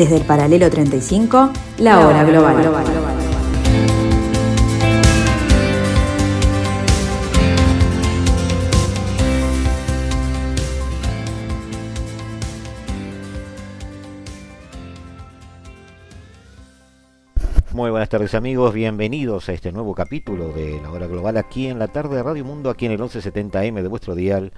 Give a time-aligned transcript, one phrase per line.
[0.00, 2.56] Desde el paralelo 35, la, hora global.
[17.74, 21.78] Muy buenas tardes amigos, bienvenidos a este nuevo capítulo de la hora global aquí en
[21.78, 24.54] la tarde de Radio Mundo, aquí en el 1170M de vuestro dial,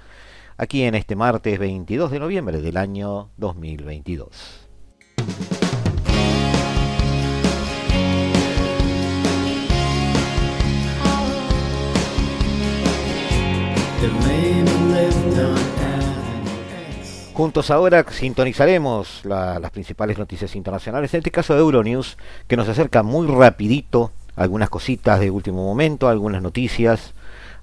[0.57, 4.62] aquí en este martes 22 de noviembre del año 2022.
[17.35, 23.03] Juntos ahora sintonizaremos las principales noticias internacionales, en este caso de Euronews, que nos acerca
[23.03, 27.15] muy rapidito algunas cositas de último momento, algunas noticias,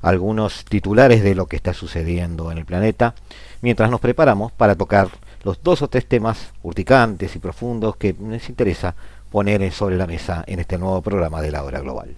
[0.01, 3.15] algunos titulares de lo que está sucediendo en el planeta,
[3.61, 5.09] mientras nos preparamos para tocar
[5.43, 8.95] los dos o tres temas urticantes y profundos que nos interesa
[9.31, 12.15] poner sobre la mesa en este nuevo programa de la hora global.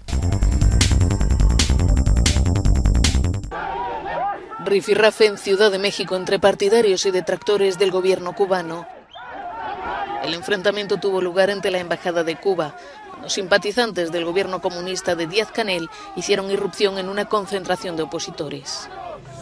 [4.66, 8.86] Rifirrafe en Ciudad de México entre partidarios y detractores del gobierno cubano.
[10.24, 12.76] El enfrentamiento tuvo lugar entre la Embajada de Cuba,
[13.22, 18.90] los simpatizantes del gobierno comunista de Díaz Canel hicieron irrupción en una concentración de opositores.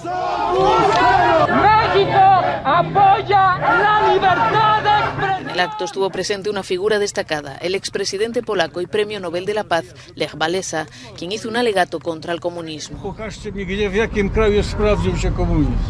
[0.04, 2.20] México
[2.64, 5.29] apoya la libertad de.
[5.60, 9.54] En el acto estuvo presente una figura destacada, el expresidente polaco y premio Nobel de
[9.54, 9.84] la Paz,
[10.16, 13.14] Lech Walesa, quien hizo un alegato contra el comunismo.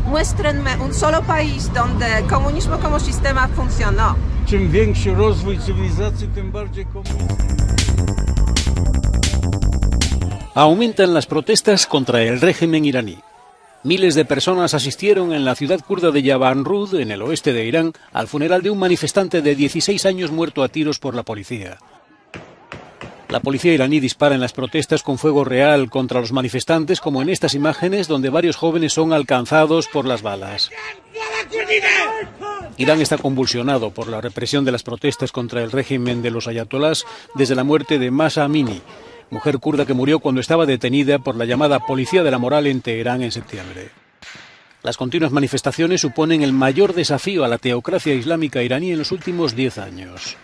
[0.07, 4.17] Muéstrenme un solo país donde el comunismo como sistema funcionó.
[10.55, 13.19] Aumentan las protestas contra el régimen iraní.
[13.83, 17.93] Miles de personas asistieron en la ciudad kurda de Yabanrud, en el oeste de Irán,
[18.11, 21.77] al funeral de un manifestante de 16 años muerto a tiros por la policía.
[23.29, 27.29] La policía iraní dispara en las protestas con fuego real contra los manifestantes, como en
[27.29, 30.71] estas imágenes donde varios jóvenes son alcanzados por las balas.
[32.75, 37.05] Irán está convulsionado por la represión de las protestas contra el régimen de los ayatolás
[37.35, 38.81] desde la muerte de Masa Amini,
[39.29, 42.81] mujer kurda que murió cuando estaba detenida por la llamada Policía de la Moral en
[42.81, 43.89] Teherán en septiembre.
[44.81, 49.55] Las continuas manifestaciones suponen el mayor desafío a la teocracia islámica iraní en los últimos
[49.55, 50.37] diez años.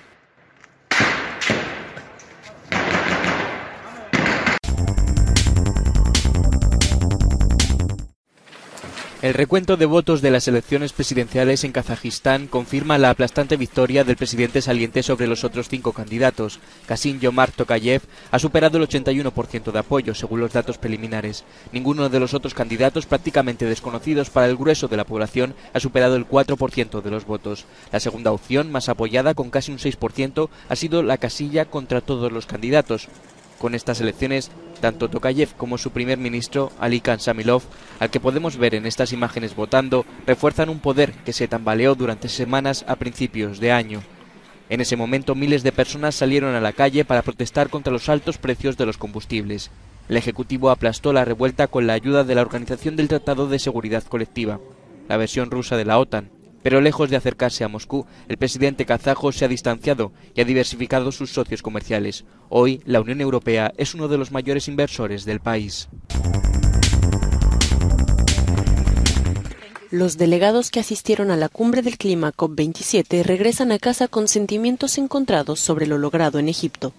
[9.26, 14.18] El recuento de votos de las elecciones presidenciales en Kazajistán confirma la aplastante victoria del
[14.18, 16.60] presidente saliente sobre los otros cinco candidatos.
[16.86, 21.44] Kasim Yomar Tokayev ha superado el 81% de apoyo, según los datos preliminares.
[21.72, 26.18] Ninguno de los otros candidatos, prácticamente desconocidos para el grueso de la población, ha superado
[26.18, 27.66] el 4% de los votos.
[27.92, 32.32] La segunda opción, más apoyada, con casi un 6%, ha sido la casilla contra todos
[32.32, 33.08] los candidatos.
[33.60, 34.52] Con estas elecciones,
[34.82, 37.64] tanto Tokayev como su primer ministro, Ali Khan Samilov,
[38.00, 42.30] al que podemos ver en estas imágenes votando, refuerzan un poder que se tambaleó durante
[42.30, 44.02] semanas a principios de año.
[44.70, 48.38] En ese momento miles de personas salieron a la calle para protestar contra los altos
[48.38, 49.72] precios de los combustibles.
[50.10, 54.04] El Ejecutivo aplastó la revuelta con la ayuda de la Organización del Tratado de Seguridad
[54.04, 54.60] Colectiva,
[55.08, 56.30] la versión rusa de la OTAN,
[56.66, 61.12] pero lejos de acercarse a Moscú, el presidente kazajo se ha distanciado y ha diversificado
[61.12, 62.26] sus socios comerciales.
[62.50, 65.90] Hoy, la Unión Europea es uno de los mayores inversores del país.
[69.92, 74.98] Los delegados que asistieron a la cumbre del clima COP27 regresan a casa con sentimientos
[74.98, 76.94] encontrados sobre lo logrado en Egipto.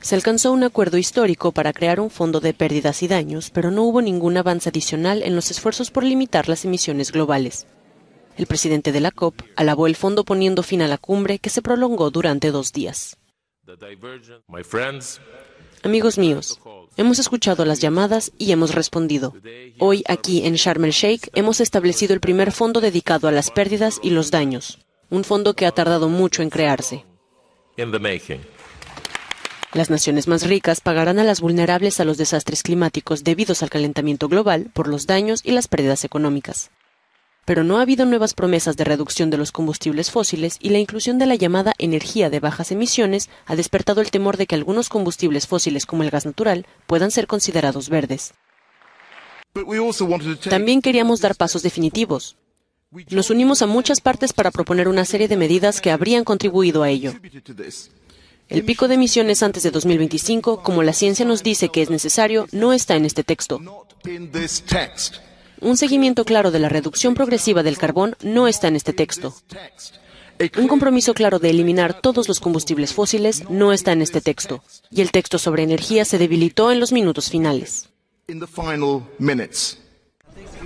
[0.00, 3.82] Se alcanzó un acuerdo histórico para crear un fondo de pérdidas y daños, pero no
[3.82, 7.66] hubo ningún avance adicional en los esfuerzos por limitar las emisiones globales.
[8.40, 11.60] El presidente de la COP alabó el fondo poniendo fin a la cumbre que se
[11.60, 13.18] prolongó durante dos días.
[15.82, 16.58] Amigos míos,
[16.96, 19.34] hemos escuchado las llamadas y hemos respondido.
[19.78, 24.00] Hoy aquí en Sharm el Sheikh hemos establecido el primer fondo dedicado a las pérdidas
[24.02, 24.78] y los daños,
[25.10, 27.04] un fondo que ha tardado mucho en crearse.
[29.74, 34.28] Las naciones más ricas pagarán a las vulnerables a los desastres climáticos debidos al calentamiento
[34.28, 36.70] global por los daños y las pérdidas económicas
[37.50, 41.18] pero no ha habido nuevas promesas de reducción de los combustibles fósiles y la inclusión
[41.18, 45.48] de la llamada energía de bajas emisiones ha despertado el temor de que algunos combustibles
[45.48, 48.34] fósiles como el gas natural puedan ser considerados verdes.
[50.48, 52.36] También queríamos dar pasos definitivos.
[53.10, 56.88] Nos unimos a muchas partes para proponer una serie de medidas que habrían contribuido a
[56.88, 57.14] ello.
[58.48, 62.46] El pico de emisiones antes de 2025, como la ciencia nos dice que es necesario,
[62.52, 63.60] no está en este texto.
[65.60, 69.34] Un seguimiento claro de la reducción progresiva del carbón no está en este texto.
[70.56, 75.02] Un compromiso claro de eliminar todos los combustibles fósiles no está en este texto, y
[75.02, 77.90] el texto sobre energía se debilitó en los minutos finales.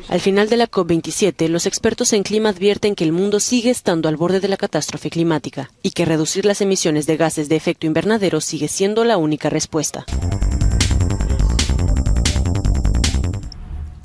[0.08, 4.08] Al final de la COP27, los expertos en clima advierten que el mundo sigue estando
[4.08, 7.87] al borde de la catástrofe climática y que reducir las emisiones de gases de efecto
[7.87, 10.05] invernadero sigue siendo la única respuesta.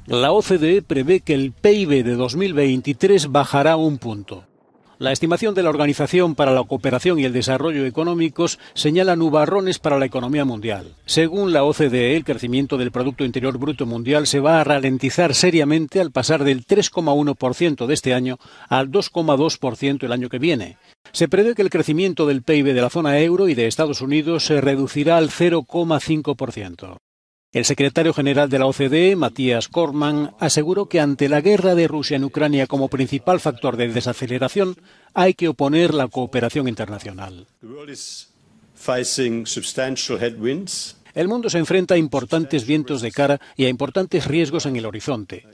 [0.09, 4.43] La OCDE prevé que el PIB de 2023 bajará un punto.
[4.97, 9.99] La estimación de la Organización para la Cooperación y el Desarrollo Económicos señala nubarrones para
[9.99, 10.95] la economía mundial.
[11.05, 16.01] Según la OCDE, el crecimiento del Producto Interior Bruto Mundial se va a ralentizar seriamente
[16.01, 20.77] al pasar del 3,1% de este año al 2,2% el año que viene.
[21.11, 24.43] Se prevé que el crecimiento del PIB de la zona euro y de Estados Unidos
[24.43, 26.97] se reducirá al 0,5%.
[27.51, 32.15] El secretario general de la OCDE, Matías Korman, aseguró que ante la guerra de Rusia
[32.15, 34.75] en Ucrania como principal factor de desaceleración,
[35.15, 37.47] hay que oponer la cooperación internacional.
[41.15, 44.85] El mundo se enfrenta a importantes vientos de cara y a importantes riesgos en el
[44.85, 45.47] horizonte.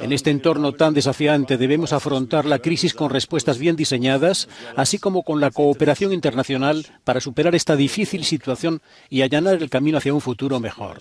[0.00, 5.22] En este entorno tan desafiante debemos afrontar la crisis con respuestas bien diseñadas, así como
[5.22, 10.20] con la cooperación internacional para superar esta difícil situación y allanar el camino hacia un
[10.20, 10.98] futuro mejor.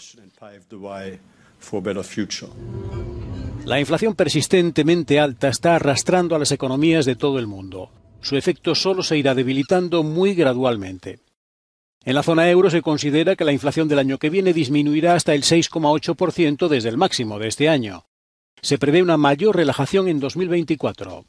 [3.65, 7.91] La inflación persistentemente alta está arrastrando a las economías de todo el mundo.
[8.21, 11.19] Su efecto solo se irá debilitando muy gradualmente.
[12.05, 15.33] En la zona euro se considera que la inflación del año que viene disminuirá hasta
[15.33, 18.06] el 6,8% desde el máximo de este año.
[18.61, 21.25] Se prevé una mayor relajación en 2024.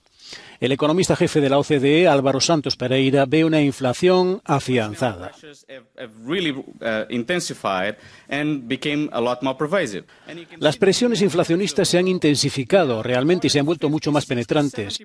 [0.61, 5.31] El economista jefe de la OCDE, Álvaro Santos Pereira, ve una inflación afianzada.
[10.59, 14.99] Las presiones inflacionistas se han intensificado realmente y se han vuelto mucho más penetrantes.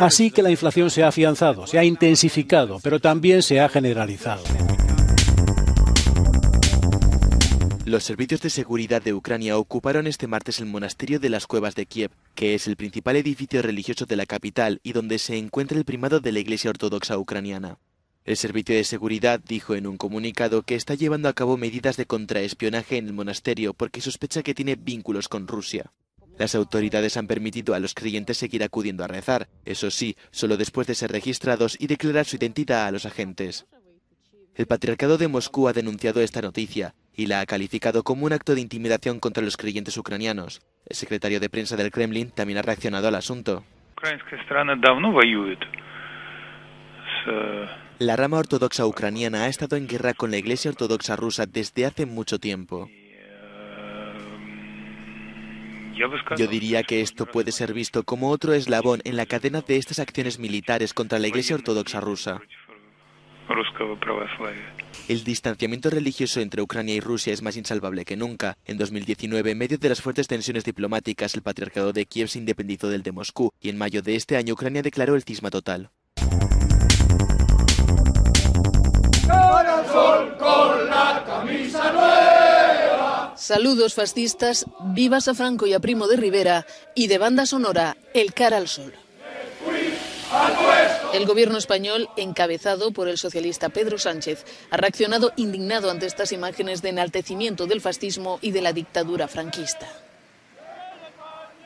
[0.00, 4.42] Así que la inflación se ha afianzado, se ha intensificado, pero también se ha generalizado.
[7.88, 11.86] Los servicios de seguridad de Ucrania ocuparon este martes el monasterio de las Cuevas de
[11.86, 15.86] Kiev, que es el principal edificio religioso de la capital y donde se encuentra el
[15.86, 17.78] primado de la Iglesia Ortodoxa ucraniana.
[18.26, 22.04] El servicio de seguridad dijo en un comunicado que está llevando a cabo medidas de
[22.04, 25.90] contraespionaje en el monasterio porque sospecha que tiene vínculos con Rusia.
[26.36, 30.86] Las autoridades han permitido a los creyentes seguir acudiendo a rezar, eso sí, solo después
[30.86, 33.64] de ser registrados y declarar su identidad a los agentes.
[34.54, 38.54] El Patriarcado de Moscú ha denunciado esta noticia y la ha calificado como un acto
[38.54, 40.62] de intimidación contra los creyentes ucranianos.
[40.86, 43.64] El secretario de prensa del Kremlin también ha reaccionado al asunto.
[47.98, 52.06] La rama ortodoxa ucraniana ha estado en guerra con la Iglesia Ortodoxa rusa desde hace
[52.06, 52.88] mucho tiempo.
[56.36, 59.98] Yo diría que esto puede ser visto como otro eslabón en la cadena de estas
[59.98, 62.40] acciones militares contra la Iglesia Ortodoxa rusa.
[65.08, 68.56] El distanciamiento religioso entre Ucrania y Rusia es más insalvable que nunca.
[68.64, 72.88] En 2019, en medio de las fuertes tensiones diplomáticas, el patriarcado de Kiev se independizó
[72.88, 75.90] del de Moscú y en mayo de este año Ucrania declaró el cisma total.
[83.34, 88.34] Saludos fascistas, vivas a Franco y a Primo de Rivera y de banda sonora El
[88.34, 88.92] cara al sol.
[91.14, 96.82] El gobierno español, encabezado por el socialista Pedro Sánchez, ha reaccionado indignado ante estas imágenes
[96.82, 99.88] de enaltecimiento del fascismo y de la dictadura franquista.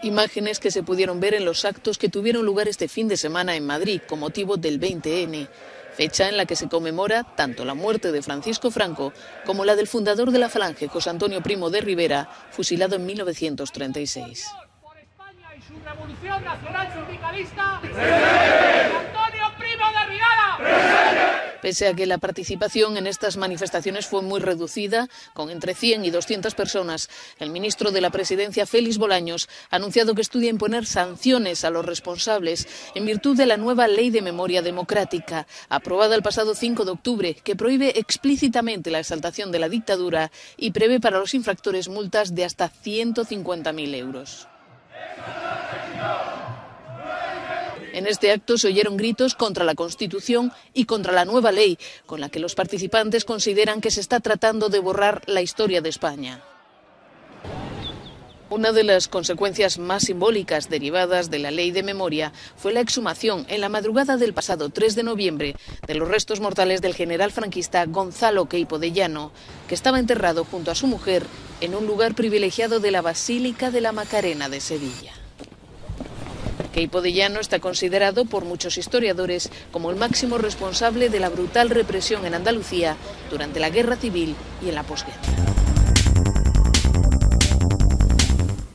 [0.02, 3.56] Imágenes que se pudieron ver en los actos que tuvieron lugar este fin de semana
[3.56, 5.48] en Madrid con motivo del 20N,
[5.96, 9.12] fecha en la que se conmemora tanto la muerte de Francisco Franco
[9.44, 14.46] como la del fundador de la Falange, José Antonio Primo de Rivera, fusilado en 1936.
[15.84, 17.76] Revolución Nacional Sindicalista.
[17.76, 19.21] Antonio Primo de Rivera.
[21.62, 26.10] Pese a que la participación en estas manifestaciones fue muy reducida, con entre 100 y
[26.10, 31.64] 200 personas, el ministro de la Presidencia, Félix Bolaños, ha anunciado que estudia imponer sanciones
[31.64, 32.66] a los responsables
[32.96, 37.34] en virtud de la nueva Ley de Memoria Democrática, aprobada el pasado 5 de octubre,
[37.34, 42.44] que prohíbe explícitamente la exaltación de la dictadura y prevé para los infractores multas de
[42.44, 44.48] hasta 150.000 euros.
[47.92, 52.20] En este acto se oyeron gritos contra la Constitución y contra la nueva ley, con
[52.20, 56.42] la que los participantes consideran que se está tratando de borrar la historia de España.
[58.48, 63.46] Una de las consecuencias más simbólicas derivadas de la ley de memoria fue la exhumación
[63.48, 65.56] en la madrugada del pasado 3 de noviembre
[65.86, 69.32] de los restos mortales del general franquista Gonzalo Queipo de Llano,
[69.68, 71.24] que estaba enterrado junto a su mujer
[71.62, 75.21] en un lugar privilegiado de la Basílica de la Macarena de Sevilla.
[76.72, 81.70] Keipo de Llano está considerado por muchos historiadores como el máximo responsable de la brutal
[81.70, 82.96] represión en Andalucía
[83.30, 85.20] durante la guerra civil y en la posguerra.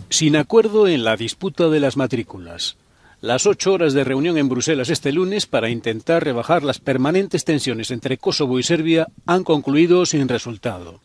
[0.09, 2.77] Sin acuerdo en la disputa de las matrículas.
[3.19, 7.89] Las ocho horas de reunión en Bruselas este lunes para intentar rebajar las permanentes tensiones
[7.89, 11.01] entre Kosovo y Serbia han concluido sin resultado.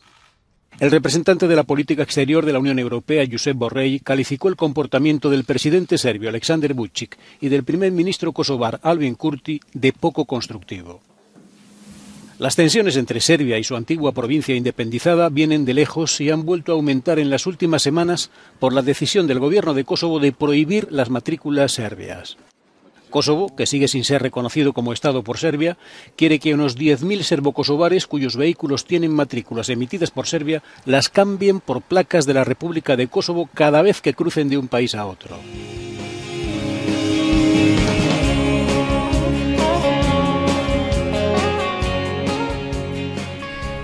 [0.80, 5.30] El representante de la política exterior de la Unión Europea, Josep Borrell, calificó el comportamiento
[5.30, 11.00] del presidente serbio Aleksandar Vučić y del primer ministro kosovar Albin Kurti de poco constructivo.
[12.38, 16.72] Las tensiones entre Serbia y su antigua provincia independizada vienen de lejos y han vuelto
[16.72, 20.88] a aumentar en las últimas semanas por la decisión del gobierno de Kosovo de prohibir
[20.90, 22.36] las matrículas serbias.
[23.12, 25.76] Kosovo, que sigue sin ser reconocido como Estado por Serbia,
[26.16, 31.82] quiere que unos 10.000 serbokosovares cuyos vehículos tienen matrículas emitidas por Serbia las cambien por
[31.82, 35.36] placas de la República de Kosovo cada vez que crucen de un país a otro.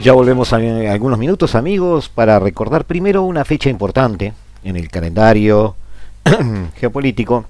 [0.02, 4.32] Ya volvemos en algunos minutos amigos para recordar primero una fecha importante
[4.64, 5.76] en el calendario
[6.76, 7.44] geopolítico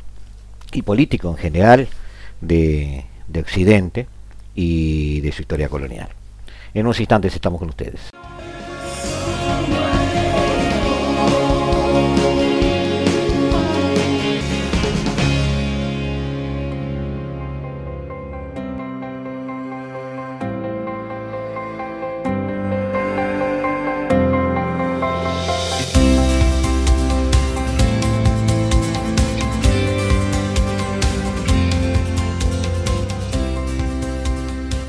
[0.73, 1.89] y político en general
[2.41, 4.07] de, de Occidente
[4.55, 6.09] y de su historia colonial.
[6.75, 8.11] En unos instantes estamos con ustedes.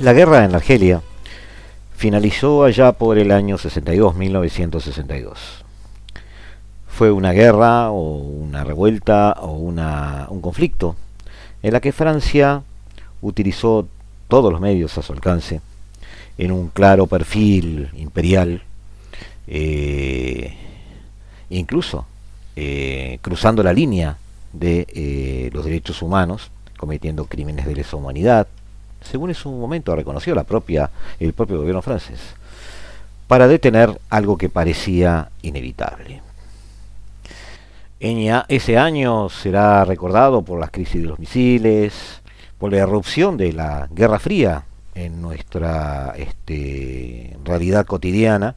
[0.00, 1.02] La guerra en Argelia
[1.94, 5.64] finalizó allá por el año 62, 1962.
[6.88, 10.96] Fue una guerra o una revuelta o una, un conflicto
[11.62, 12.62] en la que Francia
[13.20, 13.88] utilizó
[14.28, 15.60] todos los medios a su alcance
[16.38, 18.62] en un claro perfil imperial,
[19.46, 20.54] eh,
[21.50, 22.06] incluso
[22.56, 24.18] eh, cruzando la línea
[24.52, 28.46] de eh, los derechos humanos, cometiendo crímenes de lesa humanidad,
[29.02, 30.90] según en su momento reconoció la propia,
[31.20, 32.20] el propio gobierno francés,
[33.28, 36.22] para detener algo que parecía inevitable.
[37.98, 42.20] Ese año será recordado por las crisis de los misiles,
[42.58, 48.56] por la erupción de la Guerra Fría en nuestra este, realidad cotidiana,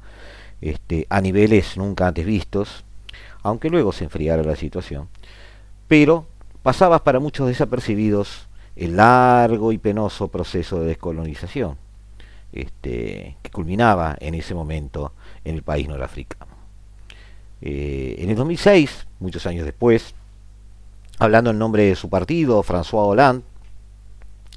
[0.62, 2.86] este, a niveles nunca antes vistos,
[3.44, 5.10] aunque luego se enfriara la situación.
[5.88, 6.26] Pero
[6.64, 11.78] pasaba para muchos desapercibidos el largo y penoso proceso de descolonización
[12.52, 15.12] este, que culminaba en ese momento
[15.44, 16.52] en el país norafricano.
[17.62, 20.14] Eh, en el 2006, muchos años después,
[21.18, 23.44] hablando en nombre de su partido, François Hollande,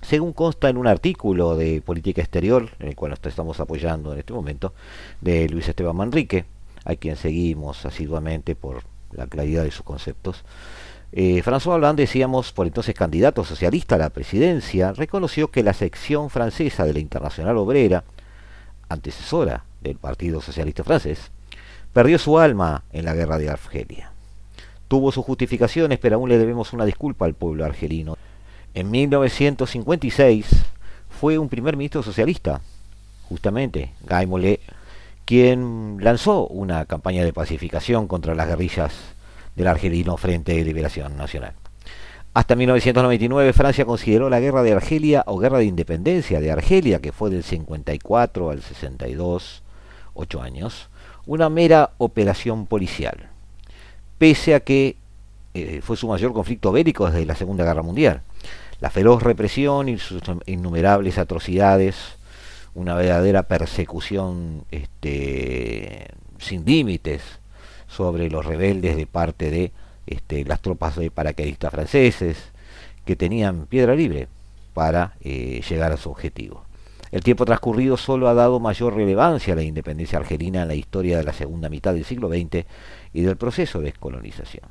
[0.03, 4.33] según consta en un artículo de política exterior, en el cual estamos apoyando en este
[4.33, 4.75] momento,
[5.21, 6.45] de Luis Esteban Manrique,
[6.85, 8.83] a quien seguimos asiduamente por
[9.13, 10.45] la claridad de sus conceptos,
[11.15, 16.31] eh, François Hollande, decíamos, por entonces candidato socialista a la presidencia, reconoció que la sección
[16.31, 18.05] francesa de la Internacional Obrera,
[18.89, 21.31] antecesora del Partido Socialista Francés,
[21.93, 24.11] perdió su alma en la guerra de Argelia.
[24.89, 28.17] Tuvo sus justificaciones, pero aún le debemos una disculpa al pueblo argelino.
[28.75, 30.47] En 1956
[31.11, 32.63] fue un primer ministro socialista,
[33.29, 34.61] justamente, Guy Mollet,
[35.27, 38.95] quien lanzó una campaña de pacificación contra las guerrillas
[39.57, 41.53] del argelino Frente de Liberación Nacional.
[42.33, 47.13] Hasta 1999 Francia consideró la guerra de Argelia o guerra de independencia de Argelia, que
[47.13, 49.63] fue del 54 al 62,
[50.15, 50.89] ocho años,
[51.27, 53.29] una mera operación policial,
[54.17, 54.97] pese a que
[55.53, 58.23] eh, fue su mayor conflicto bélico desde la Segunda Guerra Mundial.
[58.83, 62.17] La feroz represión y sus innumerables atrocidades,
[62.75, 66.09] una verdadera persecución este,
[66.41, 67.23] sin límites
[67.87, 69.71] sobre los rebeldes de parte de
[70.09, 72.37] este, las tropas de paracaidistas franceses,
[73.05, 74.27] que tenían piedra libre
[74.75, 76.65] para eh, llegar a su objetivo.
[77.13, 81.19] El tiempo transcurrido solo ha dado mayor relevancia a la independencia argelina en la historia
[81.19, 82.67] de la segunda mitad del siglo XX
[83.13, 84.65] y del proceso de descolonización.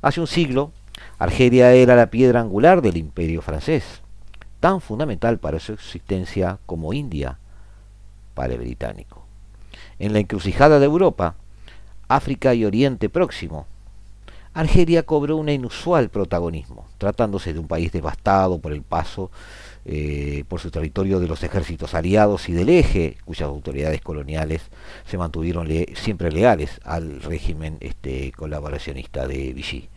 [0.00, 0.70] Hace un siglo,
[1.18, 4.02] Argelia era la piedra angular del imperio francés,
[4.60, 7.38] tan fundamental para su existencia como India
[8.34, 9.24] para el británico.
[9.98, 11.34] En la encrucijada de Europa,
[12.08, 13.66] África y Oriente Próximo,
[14.54, 19.30] Argelia cobró un inusual protagonismo, tratándose de un país devastado por el paso
[19.84, 24.62] eh, por su territorio de los ejércitos aliados y del eje, cuyas autoridades coloniales
[25.06, 29.88] se mantuvieron siempre leales al régimen este, colaboracionista de Vichy,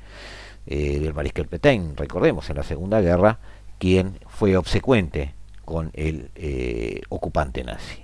[0.68, 3.40] eh, del mariscal Petain, recordemos, en la Segunda Guerra,
[3.80, 5.34] quien fue obsecuente
[5.66, 8.04] con el eh, ocupante nazi.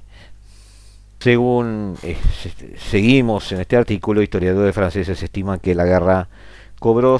[1.19, 1.95] Según
[2.77, 6.29] seguimos en este artículo, historiadores franceses estiman que la guerra
[6.79, 7.19] cobró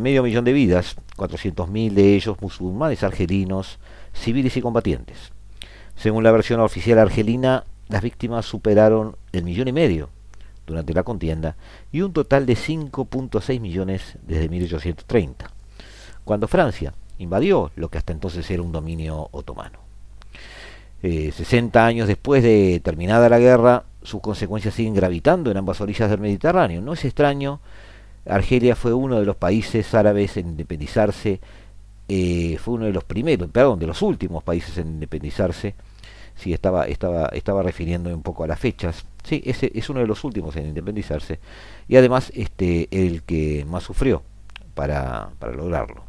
[0.00, 3.78] medio millón de vidas, 400.000 de ellos musulmanes argelinos,
[4.12, 5.32] civiles y combatientes.
[5.96, 10.10] Según la versión oficial argelina, las víctimas superaron el millón y medio
[10.66, 11.56] durante la contienda
[11.90, 15.50] y un total de 5.6 millones desde 1830,
[16.24, 19.80] cuando Francia invadió lo que hasta entonces era un dominio otomano.
[21.02, 26.08] 60 eh, años después de terminada la guerra, sus consecuencias siguen gravitando en ambas orillas
[26.08, 26.80] del Mediterráneo.
[26.80, 27.60] No es extraño,
[28.24, 31.40] Argelia fue uno de los países árabes en independizarse
[32.08, 35.74] eh, fue uno de los primeros, perdón, de los últimos países en independizarse.
[36.34, 39.06] Sí, estaba, estaba, estaba refiriendo un poco a las fechas.
[39.22, 41.38] Sí, ese es uno de los últimos en independizarse.
[41.88, 44.22] Y además, este, el que más sufrió
[44.74, 46.04] para, para lograrlo.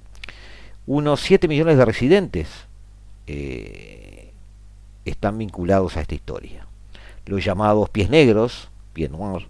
[0.86, 2.50] Unos 7 millones de residentes
[3.28, 4.34] eh,
[5.06, 6.68] están vinculados a esta historia.
[7.26, 9.48] Los llamados pies negros, pies noirs,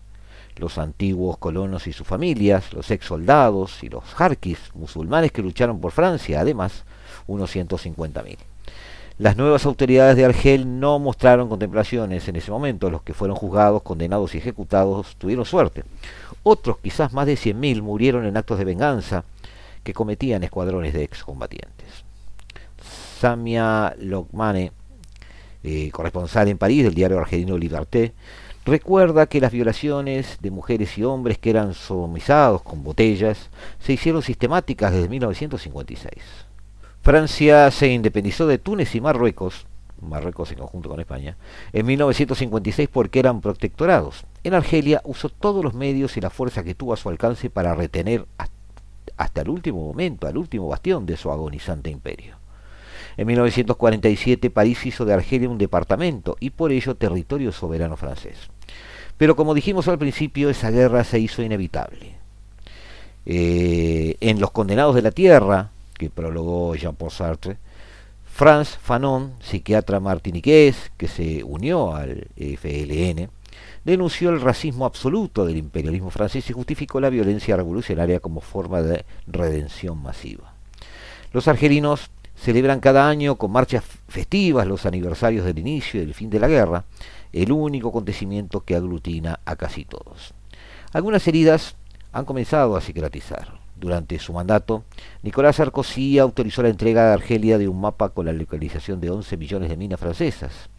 [0.57, 5.81] los antiguos colonos y sus familias, los ex soldados y los jarquis musulmanes que lucharon
[5.81, 6.83] por Francia, además,
[7.25, 8.37] unos 150.000.
[9.19, 12.89] Las nuevas autoridades de Argel no mostraron contemplaciones en ese momento.
[12.89, 15.83] Los que fueron juzgados, condenados y ejecutados tuvieron suerte.
[16.41, 19.23] Otros, quizás más de 100.000, murieron en actos de venganza
[19.83, 22.03] que cometían escuadrones de excombatientes.
[23.19, 24.71] Samia Lokmane,
[25.63, 28.13] eh, corresponsal en París del diario argelino Liberté,
[28.65, 33.49] Recuerda que las violaciones de mujeres y hombres que eran sodomizados con botellas
[33.79, 36.13] se hicieron sistemáticas desde 1956.
[37.03, 39.67] Francia se independizó de Túnez y Marruecos,
[39.99, 41.35] Marruecos en conjunto con España,
[41.73, 44.23] en 1956 porque eran protectorados.
[44.45, 47.75] En Argelia usó todos los medios y la fuerza que tuvo a su alcance para
[47.75, 48.25] retener
[49.17, 52.37] hasta el último momento, al último bastión de su agonizante imperio.
[53.17, 58.37] En 1947 París hizo de Argelia un departamento y por ello territorio soberano francés.
[59.17, 62.15] Pero como dijimos al principio, esa guerra se hizo inevitable.
[63.25, 67.57] Eh, en Los Condenados de la Tierra, que prologó Jean-Paul Sartre,
[68.25, 73.29] Franz Fanon, psiquiatra martiniqués que se unió al FLN,
[73.83, 79.05] denunció el racismo absoluto del imperialismo francés y justificó la violencia revolucionaria como forma de
[79.27, 80.53] redención masiva.
[81.31, 86.29] Los argelinos celebran cada año con marchas festivas los aniversarios del inicio y del fin
[86.29, 86.85] de la guerra,
[87.31, 90.33] el único acontecimiento que aglutina a casi todos.
[90.91, 91.75] Algunas heridas
[92.11, 93.62] han comenzado a cicatrizar.
[93.83, 94.85] Durante su mandato,
[95.23, 99.35] Nicolás Sarkozy autorizó la entrega de Argelia de un mapa con la localización de 11
[99.35, 100.69] millones de minas francesas.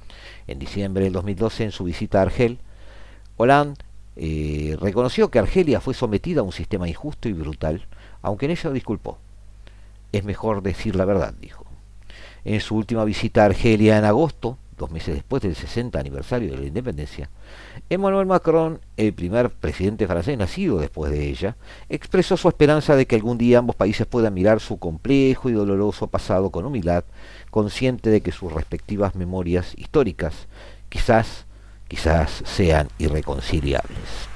[0.46, 2.60] En diciembre del 2012, en su visita a Argel,
[3.36, 3.78] Hollande
[4.16, 7.86] eh, reconoció que Argelia fue sometida a un sistema injusto y brutal,
[8.22, 9.18] aunque en ello disculpó.
[10.12, 11.66] Es mejor decir la verdad, dijo.
[12.46, 16.58] En su última visita a Argelia en agosto, dos meses después del 60 aniversario de
[16.58, 17.30] la independencia,
[17.88, 21.56] Emmanuel Macron, el primer presidente francés nacido después de ella,
[21.88, 26.06] expresó su esperanza de que algún día ambos países puedan mirar su complejo y doloroso
[26.06, 27.04] pasado con humildad,
[27.50, 30.48] consciente de que sus respectivas memorias históricas
[30.88, 31.46] quizás,
[31.88, 34.33] quizás sean irreconciliables.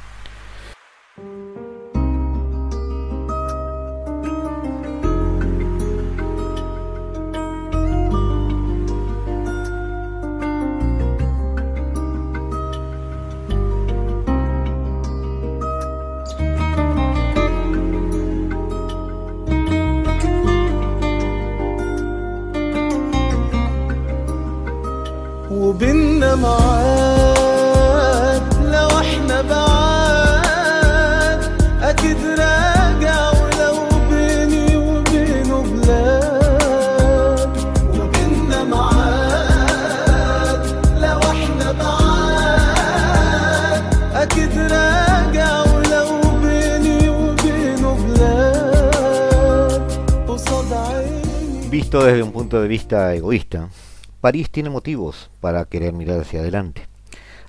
[51.89, 53.71] Visto desde un punto de vista egoísta,
[54.21, 56.87] París tiene motivos para querer mirar hacia adelante.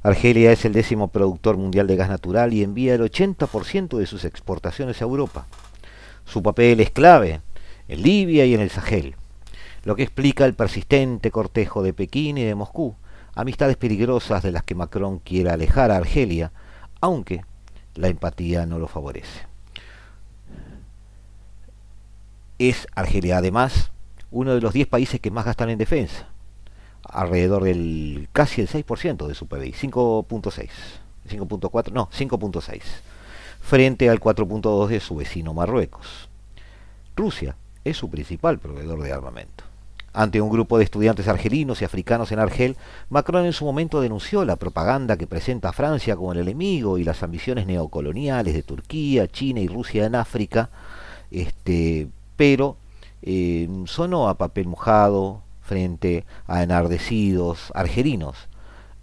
[0.02, 4.24] Argelia es el décimo productor mundial de gas natural y envía el 80% de sus
[4.24, 5.46] exportaciones a Europa.
[6.24, 7.42] Su papel es clave
[7.90, 9.16] en Libia y en el Sahel,
[9.84, 12.96] lo que explica el persistente cortejo de Pekín y de Moscú,
[13.36, 16.54] amistades peligrosas de las que Macron quiere alejar a Argelia,
[17.02, 17.44] aunque
[17.94, 19.42] la empatía no lo favorece.
[22.58, 23.92] Es Argelia además
[24.32, 26.28] uno de los 10 países que más gastan en defensa,
[27.04, 30.70] alrededor del casi el 6% de su PBI, 5.6,
[31.30, 32.82] 5.4, no, 5.6,
[33.62, 36.30] frente al 4.2 de su vecino Marruecos.
[37.16, 39.64] Rusia es su principal proveedor de armamento.
[40.12, 42.78] Ante un grupo de estudiantes argelinos y africanos en Argel,
[43.10, 47.04] Macron en su momento denunció la propaganda que presenta a Francia como el enemigo y
[47.04, 50.72] las ambiciones neocoloniales de Turquía, China y Rusia en África,
[51.30, 52.78] este, pero
[53.22, 58.50] eh, sonó a papel mojado frente a enardecidos argelinos,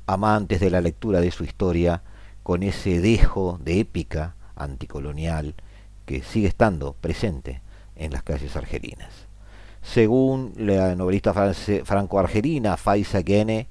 [0.07, 2.03] amantes de la lectura de su historia
[2.43, 5.55] con ese dejo de épica anticolonial
[6.07, 7.61] que sigue estando presente
[7.97, 9.27] en las calles argelinas.
[9.83, 13.69] Según la novelista franco-argelina Faiza Gene,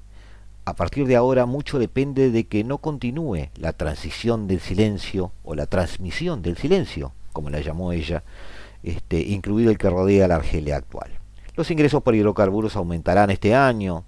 [0.64, 5.54] a partir de ahora mucho depende de que no continúe la transición del silencio o
[5.54, 8.24] la transmisión del silencio, como la llamó ella,
[8.86, 11.10] este, incluido el que rodea la Argelia actual.
[11.56, 14.04] Los ingresos por hidrocarburos aumentarán este año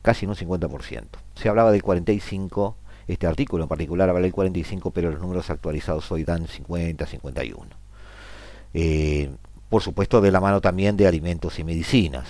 [0.00, 1.04] casi en un 50%.
[1.34, 2.76] Se hablaba del 45,
[3.08, 7.66] este artículo en particular habla del 45, pero los números actualizados hoy dan 50, 51.
[8.72, 9.30] Eh,
[9.68, 12.26] por supuesto de la mano también de alimentos y medicinas.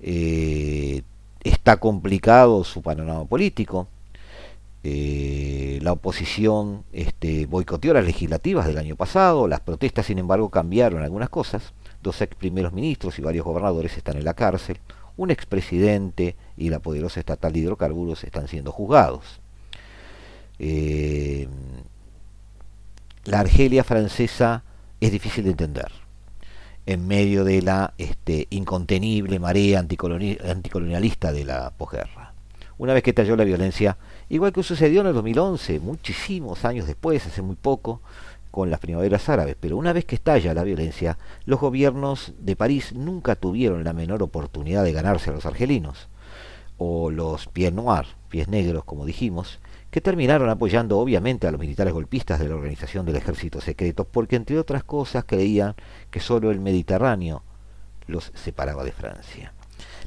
[0.00, 1.02] Eh,
[1.42, 3.88] está complicado su panorama político.
[4.84, 5.31] Eh,
[5.82, 11.28] la oposición este, boicoteó las legislativas del año pasado, las protestas sin embargo cambiaron algunas
[11.28, 14.78] cosas dos ex primeros ministros y varios gobernadores están en la cárcel,
[15.16, 19.40] un expresidente y la poderosa estatal de hidrocarburos están siendo juzgados.
[20.58, 21.48] Eh,
[23.24, 24.64] la Argelia francesa
[25.00, 25.92] es difícil de entender.
[26.86, 32.21] En medio de la este, incontenible marea anticolonialista de la posguerra.
[32.78, 37.26] Una vez que estalló la violencia, igual que sucedió en el 2011, muchísimos años después,
[37.26, 38.00] hace muy poco,
[38.50, 42.92] con las primaveras árabes, pero una vez que estalla la violencia, los gobiernos de París
[42.92, 46.08] nunca tuvieron la menor oportunidad de ganarse a los argelinos,
[46.76, 49.58] o los pieds noirs, pies negros como dijimos,
[49.90, 54.36] que terminaron apoyando obviamente a los militares golpistas de la organización del ejército secreto, porque
[54.36, 55.74] entre otras cosas creían
[56.10, 57.42] que solo el Mediterráneo
[58.06, 59.52] los separaba de Francia.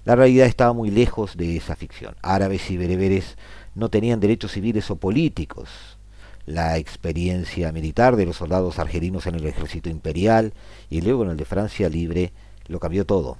[0.05, 2.15] La realidad estaba muy lejos de esa ficción.
[2.21, 3.37] Árabes y bereberes
[3.73, 5.97] no tenían derechos civiles o políticos,
[6.45, 10.53] la experiencia militar de los soldados argelinos en el ejército imperial
[10.91, 12.33] y luego en el de Francia libre
[12.67, 13.39] lo cambió todo,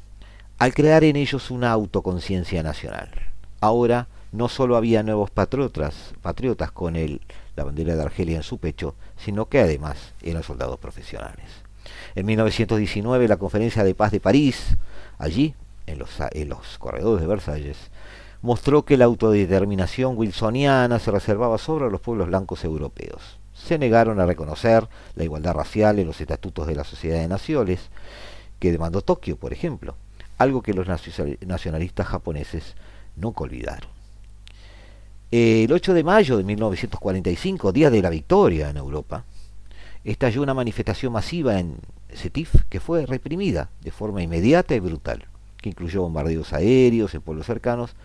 [0.57, 3.11] al crear en ellos una autoconciencia nacional.
[3.61, 7.21] Ahora no solo había nuevos patriotas, patriotas con el,
[7.55, 11.45] la bandera de Argelia en su pecho, sino que además eran soldados profesionales.
[12.15, 14.75] En 1919 la Conferencia de Paz de París,
[15.19, 15.53] allí,
[15.87, 17.77] en los, corredores de Versalles,
[18.41, 23.39] mostró que la autodeterminación wilsoniana se reservaba sobre los pueblos blancos europeos.
[23.53, 27.89] Se negaron a reconocer la igualdad racial en los estatutos de la Sociedad de Naciones,
[28.59, 29.95] que demandó Tokio, por ejemplo,
[30.37, 32.75] algo que los nacionalistas japoneses
[33.15, 33.89] nunca olvidaron.
[35.31, 39.25] El 8 de mayo de 1945, día de la victoria en Europa,
[40.03, 41.77] estalló una manifestación masiva en
[42.13, 45.25] Setif que fue reprimida de forma inmediata y brutal,
[45.65, 47.95] que incluyó bombardeos aéreos en pueblos cercanos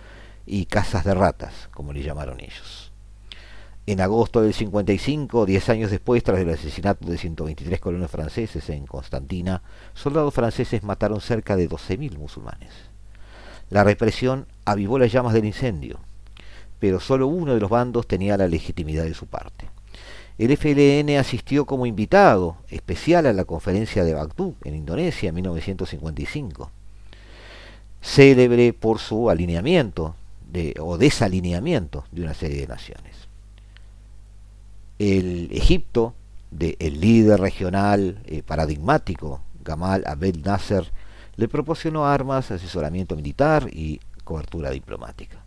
[0.47, 2.91] y casas de ratas, como le llamaron ellos.
[3.87, 8.87] En agosto del 55, diez años después, tras el asesinato de 123 colonos franceses en
[8.87, 12.71] Constantina, soldados franceses mataron cerca de 12.000 musulmanes.
[13.69, 16.01] La represión avivó las llamas del incendio,
[16.79, 19.69] pero solo uno de los bandos tenía la legitimidad de su parte.
[20.39, 26.71] El FLN asistió como invitado especial a la conferencia de Bagdú, en Indonesia, en 1955,
[28.01, 30.15] célebre por su alineamiento
[30.81, 33.29] o desalineamiento de una serie de naciones.
[34.99, 36.15] El Egipto,
[36.51, 40.91] del líder regional eh, paradigmático Gamal Abdel Nasser,
[41.37, 45.39] le proporcionó armas, asesoramiento militar y cobertura diplomática.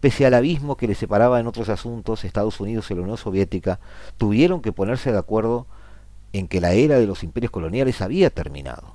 [0.00, 3.80] Pese al abismo que le separaba en otros asuntos, Estados Unidos y la Unión Soviética
[4.18, 5.66] tuvieron que ponerse de acuerdo
[6.32, 8.94] en que la era de los imperios coloniales había terminado.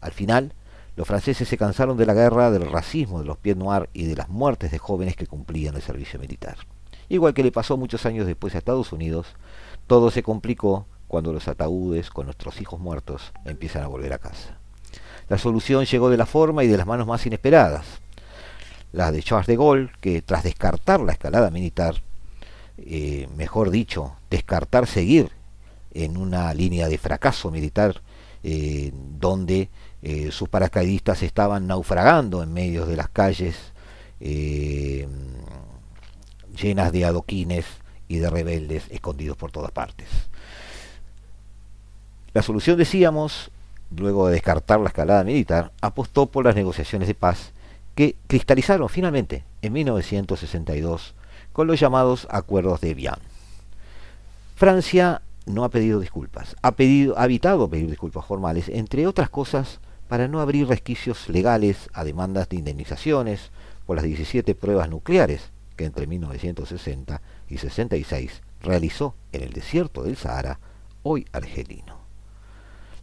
[0.00, 0.54] Al final,
[1.00, 4.16] los franceses se cansaron de la guerra, del racismo de los pieds noirs y de
[4.16, 6.58] las muertes de jóvenes que cumplían el servicio militar.
[7.08, 9.28] Igual que le pasó muchos años después a Estados Unidos,
[9.86, 14.58] todo se complicó cuando los ataúdes con nuestros hijos muertos empiezan a volver a casa.
[15.30, 17.86] La solución llegó de la forma y de las manos más inesperadas.
[18.92, 21.94] La de Charles de Gaulle, que tras descartar la escalada militar,
[22.76, 25.30] eh, mejor dicho, descartar seguir
[25.92, 28.02] en una línea de fracaso militar
[28.42, 29.70] eh, donde
[30.02, 33.72] eh, sus paracaidistas estaban naufragando en medio de las calles
[36.60, 37.64] llenas de adoquines
[38.06, 40.08] y de rebeldes escondidos por todas partes.
[42.32, 43.50] La solución, decíamos,
[43.96, 47.52] luego de descartar la escalada militar, apostó por las negociaciones de paz
[47.94, 51.14] que cristalizaron finalmente en 1962
[51.52, 53.18] con los llamados acuerdos de Vian.
[54.54, 59.80] Francia no ha pedido disculpas, ha, pedido, ha evitado pedir disculpas formales, entre otras cosas,
[60.10, 63.52] para no abrir resquicios legales a demandas de indemnizaciones
[63.86, 70.16] por las 17 pruebas nucleares que entre 1960 y 66 realizó en el desierto del
[70.16, 70.58] Sahara,
[71.04, 72.00] hoy argelino.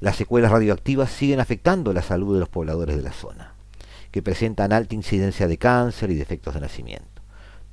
[0.01, 3.53] Las secuelas radioactivas siguen afectando la salud de los pobladores de la zona,
[4.11, 7.21] que presentan alta incidencia de cáncer y defectos de nacimiento.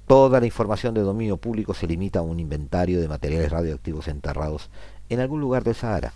[0.06, 4.70] Toda la información de dominio público se limita a un inventario de materiales radioactivos enterrados
[5.08, 6.12] en algún lugar del Sahara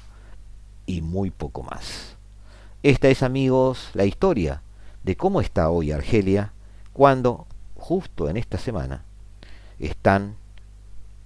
[0.86, 2.17] y muy poco más.
[2.82, 4.62] Esta es, amigos, la historia
[5.02, 6.52] de cómo está hoy Argelia
[6.92, 9.02] cuando, justo en esta semana,
[9.80, 10.36] están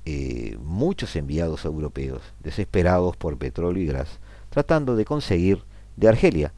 [0.07, 5.63] eh, muchos enviados europeos desesperados por petróleo y gas, tratando de conseguir
[5.97, 6.55] de Argelia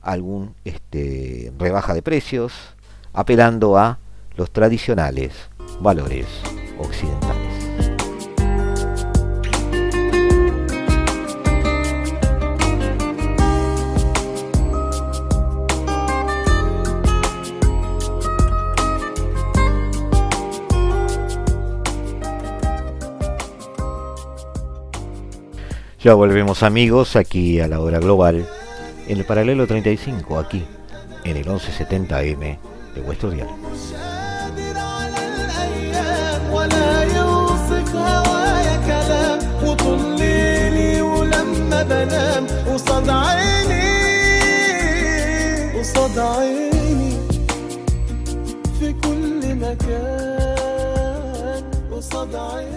[0.00, 2.52] algún este, rebaja de precios,
[3.12, 3.98] apelando a
[4.36, 5.34] los tradicionales
[5.80, 6.26] valores
[6.78, 7.47] occidentales.
[26.07, 28.45] Ya volvemos amigos aquí a la hora global
[29.07, 30.63] en el paralelo 35 aquí
[31.23, 32.57] en el 1170M
[32.95, 33.55] de vuestro diario.
[36.53, 43.89] ولا يوصف هوايا كلام وطول ليلي ولما بنام قصاد عيني
[45.79, 47.17] قصاد عيني
[48.79, 52.76] في كل مكان قصاد عيني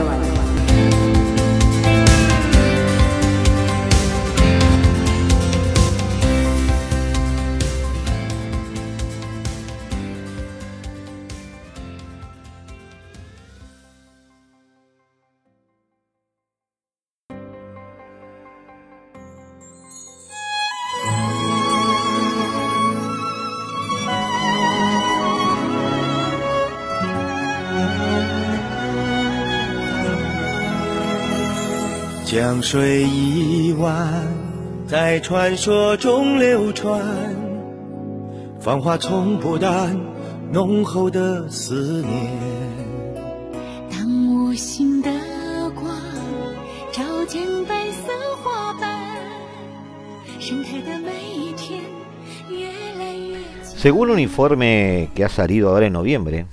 [53.75, 56.45] Según un informe que ha salido ahora en noviembre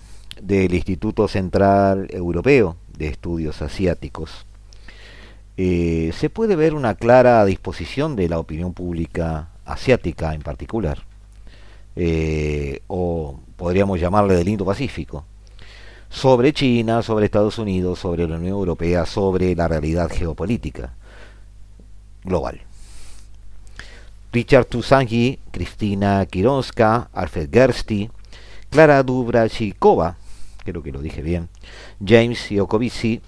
[0.43, 4.48] del Instituto Central Europeo de Estudios Asiáticos,
[5.61, 11.03] eh, se puede ver una clara disposición de la opinión pública asiática en particular,
[11.97, 15.25] eh, o podríamos llamarle del Indo-Pacífico,
[16.09, 20.95] sobre China, sobre Estados Unidos, sobre la Unión Europea, sobre la realidad geopolítica
[22.23, 22.61] global.
[24.33, 28.09] Richard Tusangi, Cristina Kironska, Alfred Gersti,
[28.71, 30.19] Clara Dubrachikova,
[30.63, 31.49] creo que lo dije bien,
[32.07, 33.23] James Iokovici,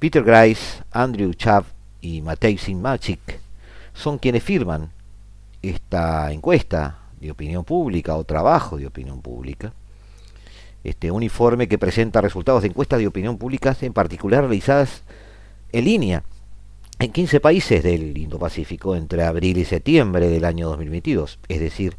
[0.00, 1.66] Peter Grice, Andrew Chav
[2.00, 3.38] y Matej Sinmachik
[3.92, 4.90] son quienes firman
[5.60, 9.74] esta encuesta de opinión pública o trabajo de opinión pública.
[10.82, 15.02] Este, un informe que presenta resultados de encuestas de opinión pública, en particular realizadas
[15.70, 16.22] en línea
[16.98, 21.96] en 15 países del Indo-Pacífico entre abril y septiembre del año 2022, es decir,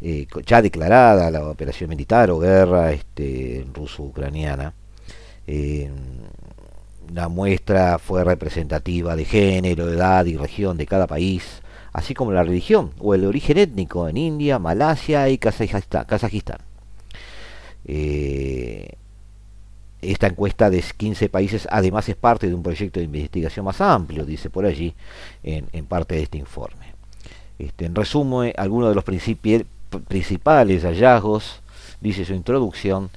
[0.00, 4.72] eh, ya declarada la operación militar o guerra este, ruso-ucraniana.
[5.46, 5.90] Eh,
[7.16, 11.62] la muestra fue representativa de género, edad y región de cada país,
[11.94, 16.58] así como la religión o el origen étnico en India, Malasia y Kazajistán.
[17.86, 18.90] Eh,
[20.02, 24.26] esta encuesta de 15 países además es parte de un proyecto de investigación más amplio,
[24.26, 24.94] dice por allí
[25.42, 26.92] en, en parte de este informe.
[27.58, 31.62] Este, en resumen, algunos de los principales hallazgos,
[32.02, 33.08] dice su introducción,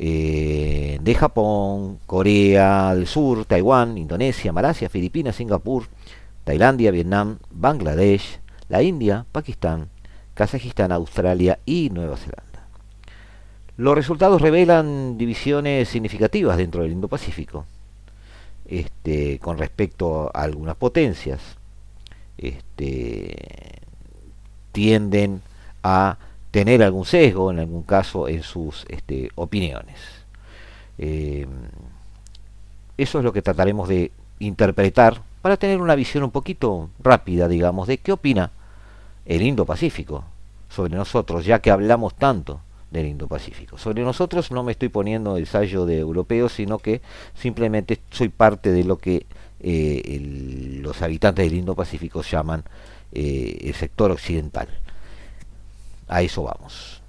[0.00, 5.88] eh, de Japón, Corea del Sur, Taiwán, Indonesia, Malasia, Filipinas, Singapur,
[6.44, 9.88] Tailandia, Vietnam, Bangladesh, la India, Pakistán,
[10.34, 12.68] Kazajistán, Australia y Nueva Zelanda.
[13.76, 17.66] Los resultados revelan divisiones significativas dentro del Indo-Pacífico
[18.66, 21.40] este, con respecto a algunas potencias.
[22.36, 23.34] Este,
[24.70, 25.42] tienden
[25.82, 26.18] a
[26.50, 29.96] tener algún sesgo, en algún caso, en sus este, opiniones.
[30.98, 31.46] Eh,
[32.96, 37.86] eso es lo que trataremos de interpretar para tener una visión un poquito rápida, digamos,
[37.86, 38.50] de qué opina
[39.24, 40.24] el Indo-Pacífico
[40.68, 43.78] sobre nosotros, ya que hablamos tanto del Indo-Pacífico.
[43.78, 47.00] Sobre nosotros no me estoy poniendo el sallo de europeos, sino que
[47.34, 49.26] simplemente soy parte de lo que
[49.60, 52.64] eh, los habitantes del Indo-Pacífico llaman
[53.12, 54.68] eh, el sector occidental.
[56.08, 57.02] A eso vamos.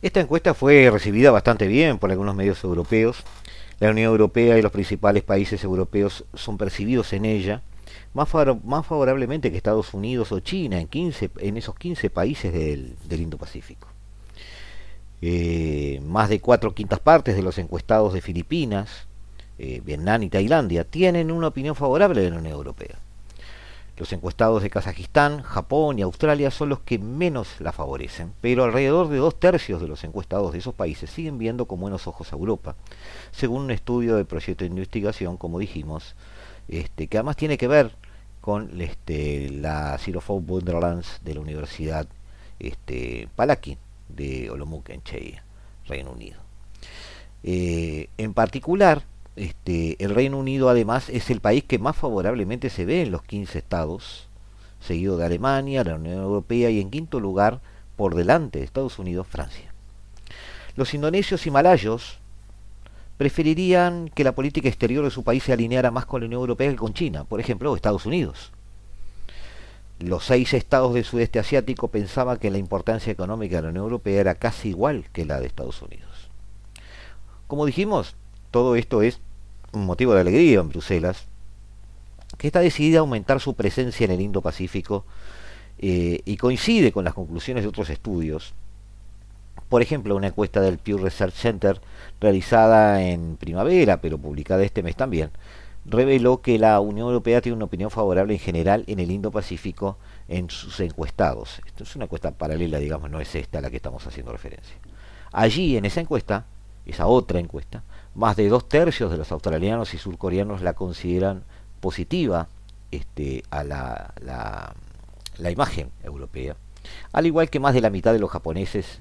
[0.00, 3.22] Esta encuesta fue recibida bastante bien por algunos medios europeos.
[3.80, 7.62] La Unión Europea y los principales países europeos son percibidos en ella
[8.14, 13.88] más, favorablemente que Estados Unidos o China en, 15, en esos 15 países del, Indo-Pacífico.
[15.22, 19.06] Eh, más de cuatro quintas partes de los encuestados de Filipinas,
[19.58, 22.98] eh, Vietnam y Tailandia tienen una opinión favorable de la Unión Europea.
[23.96, 29.08] Los encuestados de Kazajistán, Japón y Australia son los que menos la favorecen, pero alrededor
[29.08, 32.36] de dos tercios de los encuestados de esos países siguen viendo con buenos ojos a
[32.36, 32.74] Europa,
[33.32, 36.14] según un estudio del proyecto de investigación, como dijimos,
[36.68, 37.94] este, que además tiene que ver
[38.40, 42.08] con este, la Xerophone Wonderlands de la Universidad
[42.58, 43.28] este,
[44.08, 45.44] de Olomouc en Cheia,
[45.86, 46.40] Reino Unido.
[47.44, 49.04] Eh, en particular,
[49.36, 53.22] este, el Reino Unido además es el país que más favorablemente se ve en los
[53.22, 54.28] 15 estados,
[54.80, 57.60] seguido de Alemania, la Unión Europea y en quinto lugar,
[57.96, 59.72] por delante de Estados Unidos, Francia.
[60.76, 62.18] Los indonesios y malayos
[63.16, 66.70] preferirían que la política exterior de su país se alineara más con la Unión Europea
[66.70, 68.50] que con China, por ejemplo, Estados Unidos.
[69.98, 74.20] Los seis estados del sudeste asiático pensaban que la importancia económica de la Unión Europea
[74.20, 76.28] era casi igual que la de Estados Unidos.
[77.46, 78.16] Como dijimos,
[78.52, 79.18] todo esto es
[79.72, 81.26] un motivo de alegría en Bruselas,
[82.38, 85.04] que está decidida a aumentar su presencia en el Indo-Pacífico
[85.78, 88.54] eh, y coincide con las conclusiones de otros estudios.
[89.68, 91.80] Por ejemplo, una encuesta del Pew Research Center
[92.20, 95.30] realizada en primavera, pero publicada este mes también,
[95.86, 99.96] reveló que la Unión Europea tiene una opinión favorable en general en el Indo-Pacífico
[100.28, 101.60] en sus encuestados.
[101.66, 104.76] Esto es una encuesta paralela, digamos, no es esta a la que estamos haciendo referencia.
[105.32, 106.44] Allí, en esa encuesta,
[106.84, 107.82] esa otra encuesta,
[108.14, 111.44] más de dos tercios de los australianos y surcoreanos la consideran
[111.80, 112.48] positiva
[112.90, 114.74] este, a la,
[115.50, 116.56] imagen europea,
[117.12, 119.00] al igual que más de la mitad de los japoneses,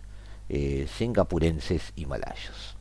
[0.50, 2.76] eh, singapurenses y malayos.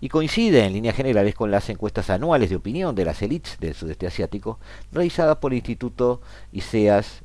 [0.00, 3.74] Y coincide en líneas generales con las encuestas anuales de opinión de las élites del
[3.74, 4.58] sudeste asiático,
[4.92, 6.20] realizadas por el Instituto
[6.52, 7.22] ISEAS,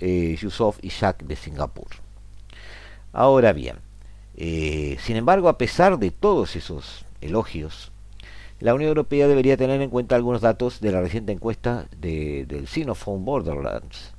[0.00, 1.88] eh, Yusof y Shak de Singapur.
[3.12, 3.76] Ahora bien,
[4.36, 7.92] eh, sin embargo, a pesar de todos esos elogios,
[8.60, 12.68] la Unión Europea debería tener en cuenta algunos datos de la reciente encuesta de, del
[12.68, 14.12] Sinophone Borderlands.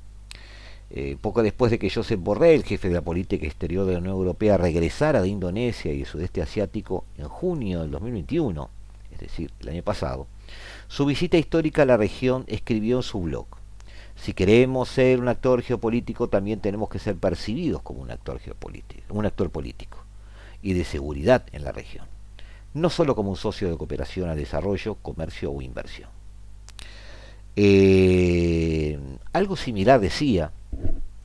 [0.90, 4.14] Eh, poco después de que Josep Borrell, jefe de la política exterior de la Unión
[4.14, 8.70] Europea, regresara de Indonesia y el sudeste asiático en junio del 2021,
[9.12, 10.28] es decir, el año pasado,
[10.86, 13.46] su visita histórica a la región escribió en su blog,
[14.14, 19.02] si queremos ser un actor geopolítico, también tenemos que ser percibidos como un actor geopolítico,
[19.12, 19.98] un actor político
[20.62, 22.15] y de seguridad en la región
[22.76, 26.10] no solo como un socio de cooperación al desarrollo, comercio o inversión.
[27.56, 28.98] Eh,
[29.32, 30.52] algo similar decía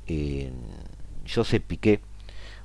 [0.08, 0.50] eh,
[1.28, 2.00] Josep Piqué,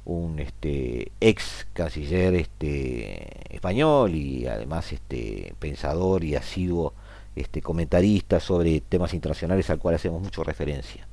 [0.05, 6.95] un este, ex canciller este, español y además este, pensador y asiduo
[7.35, 11.09] este, comentarista sobre temas internacionales al cual hacemos mucho referencia.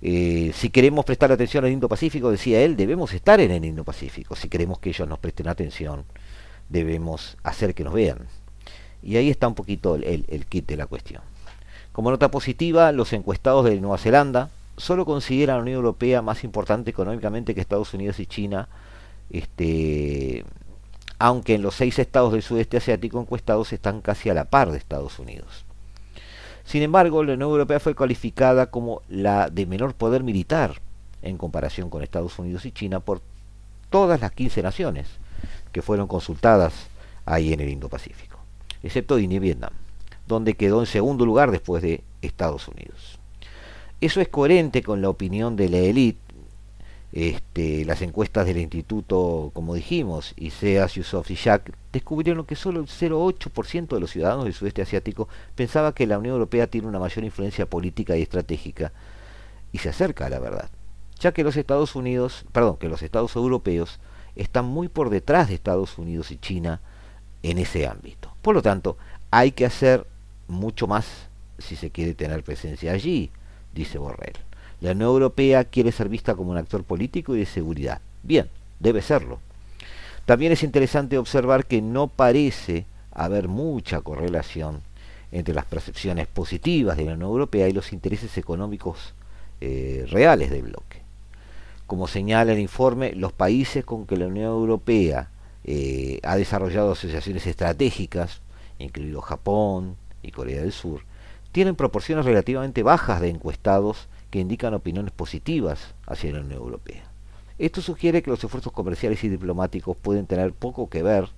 [0.00, 4.48] Eh, si queremos prestar atención al Indo-Pacífico, decía él, debemos estar en el Indo-Pacífico, si
[4.48, 6.04] queremos que ellos nos presten atención
[6.68, 8.26] debemos hacer que nos vean.
[9.02, 11.22] Y ahí está un poquito el, kit de la cuestión.
[11.92, 16.42] Como nota positiva, los encuestados de Nueva Zelanda solo consideran a la Unión Europea más
[16.42, 18.68] importante económicamente que Estados Unidos y China,
[19.30, 20.44] este,
[21.18, 24.78] aunque en los seis estados del sudeste asiático encuestados están casi a la par de
[24.78, 25.64] Estados Unidos.
[26.64, 30.80] Sin embargo, la Unión Europea fue calificada como la de menor poder militar
[31.22, 33.20] en comparación con Estados Unidos y China por
[33.90, 35.06] todas las 15 naciones
[35.74, 36.72] que fueron consultadas
[37.26, 38.38] ahí en el Indo-Pacífico,
[38.82, 39.72] excepto India y Vietnam,
[40.26, 43.18] donde quedó en segundo lugar después de Estados Unidos.
[44.00, 46.20] Eso es coherente con la opinión de la élite.
[47.12, 52.86] Este, las encuestas del instituto, como dijimos, ICEAS, Yusuf y Jack, descubrieron que solo el
[52.86, 57.24] 0,8% de los ciudadanos del sudeste asiático pensaba que la Unión Europea tiene una mayor
[57.24, 58.92] influencia política y estratégica
[59.72, 60.70] y se acerca a la verdad,
[61.20, 64.00] ya que los Estados Unidos, perdón, que los Estados europeos
[64.36, 66.80] están muy por detrás de Estados Unidos y China
[67.42, 68.32] en ese ámbito.
[68.42, 68.96] Por lo tanto,
[69.30, 70.06] hay que hacer
[70.48, 71.06] mucho más
[71.58, 73.30] si se quiere tener presencia allí,
[73.74, 74.36] dice Borrell.
[74.80, 78.00] La Unión Europea quiere ser vista como un actor político y de seguridad.
[78.22, 78.48] Bien,
[78.80, 79.38] debe serlo.
[80.26, 84.82] También es interesante observar que no parece haber mucha correlación
[85.32, 89.14] entre las percepciones positivas de la Unión Europea y los intereses económicos
[89.60, 90.93] eh, reales del bloque.
[91.86, 95.30] Como señala el informe, los países con que la Unión Europea
[95.64, 98.40] eh, ha desarrollado asociaciones estratégicas,
[98.78, 101.02] incluido Japón y Corea del Sur,
[101.52, 107.04] tienen proporciones relativamente bajas de encuestados que indican opiniones positivas hacia la Unión Europea.
[107.58, 111.28] Esto sugiere que los esfuerzos comerciales y diplomáticos pueden tener poco que ver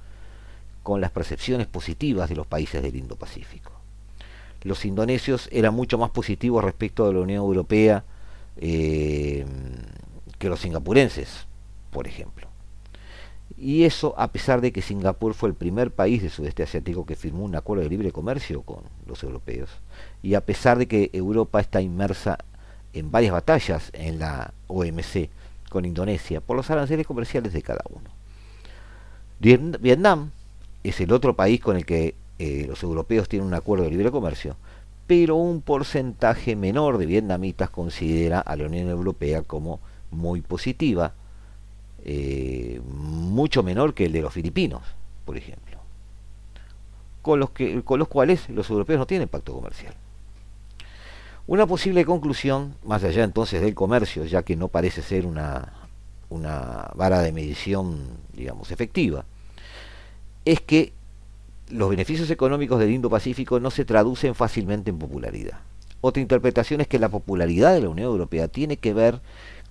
[0.83, 3.73] con las percepciones positivas de los países del Indo-Pacífico.
[4.63, 8.05] Los indonesios eran mucho más positivos respecto de la Unión Europea
[8.57, 9.45] eh,
[10.39, 11.47] que los singapurenses,
[11.91, 12.49] por ejemplo.
[13.59, 17.17] Y eso a pesar de que Singapur fue el primer país del sudeste asiático que
[17.17, 19.71] firmó un acuerdo de libre comercio con los europeos.
[20.23, 22.39] Y a pesar de que Europa está inmersa
[22.93, 25.31] en varias batallas en la OMC
[25.71, 28.11] con Indonesia por los aranceles comerciales de cada uno.
[29.39, 30.31] Vietnam
[30.83, 34.11] es el otro país con el que eh, los europeos tienen un acuerdo de libre
[34.11, 34.57] comercio,
[35.07, 39.81] pero un porcentaje menor de vietnamitas considera a la Unión Europea como
[40.11, 41.15] muy positiva,
[42.05, 44.83] eh, mucho menor que el de los filipinos,
[45.25, 45.79] por ejemplo,
[47.23, 49.95] con los, que, con los cuales los europeos no tienen pacto comercial.
[51.49, 55.73] Una posible conclusión, más allá entonces del comercio, ya que no parece ser una,
[56.29, 59.25] una vara de medición, digamos, efectiva,
[60.45, 60.93] es que
[61.71, 65.59] los beneficios económicos del Indo-Pacífico no se traducen fácilmente en popularidad.
[66.01, 69.21] Otra interpretación es que la popularidad de la Unión Europea tiene que ver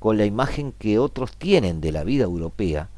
[0.05, 2.89] con la imagen que otros tienen de la vida europea.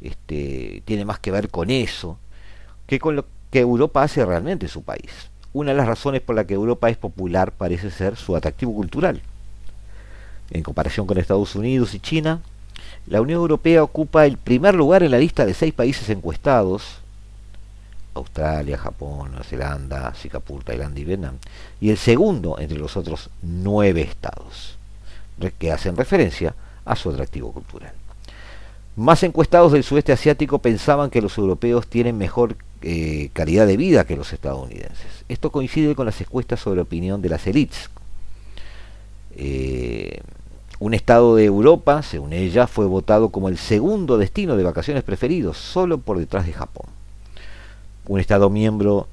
[0.00, 2.16] Este, tiene más que ver con eso
[2.86, 5.10] que con lo que Europa hace realmente en su país.
[5.52, 9.20] Una de las razones por la que Europa es popular parece ser su atractivo cultural.
[10.52, 12.40] En comparación con Estados Unidos y China,
[13.08, 17.02] la Unión Europea ocupa el primer lugar en la lista de seis países encuestados
[18.14, 21.38] Australia, Japón, Nueva Zelanda, Singapur, Tailandia y Vietnam,
[21.80, 24.76] y el segundo entre los otros nueve estados,
[25.58, 26.54] que hacen referencia
[26.84, 27.92] a su atractivo cultural.
[28.96, 34.04] Más encuestados del sudeste asiático pensaban que los europeos tienen mejor eh, calidad de vida
[34.04, 35.24] que los estadounidenses.
[35.28, 37.88] Esto coincide con las encuestas sobre opinión de las élites.
[39.34, 40.20] Eh,
[40.78, 45.56] un estado de Europa, según ella, fue votado como el segundo destino de vacaciones preferidos,
[45.56, 46.86] solo por detrás de Japón
[48.06, 49.06] un Estado miembro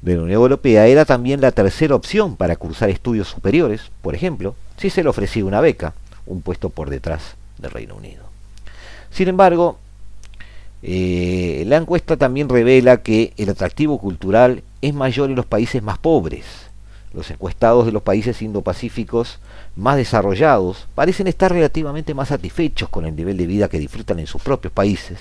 [0.00, 4.54] de la Unión Europea, era también la tercera opción para cursar estudios superiores, por ejemplo,
[4.82, 5.94] si se le ofrecía una beca,
[6.26, 8.24] un puesto por detrás del Reino Unido.
[9.12, 9.78] Sin embargo,
[10.82, 15.98] eh, la encuesta también revela que el atractivo cultural es mayor en los países más
[15.98, 16.44] pobres.
[17.14, 19.38] Los encuestados de los países indopacíficos
[19.76, 24.26] más desarrollados parecen estar relativamente más satisfechos con el nivel de vida que disfrutan en
[24.26, 25.20] sus propios países,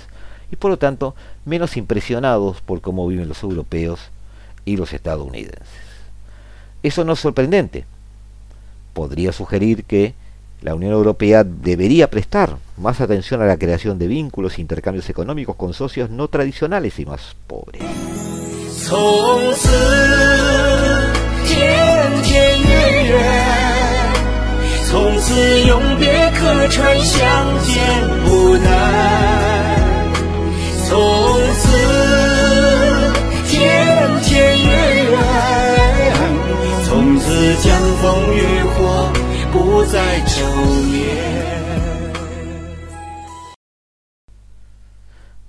[0.51, 1.13] y por lo tanto
[1.45, 3.99] menos impresionados por cómo viven los europeos
[4.65, 5.69] y los estadounidenses.
[6.81, 7.85] Eso no es sorprendente.
[8.93, 10.13] Podría sugerir que
[10.61, 15.55] la Unión Europea debería prestar más atención a la creación de vínculos e intercambios económicos
[15.55, 17.81] con socios no tradicionales y más pobres.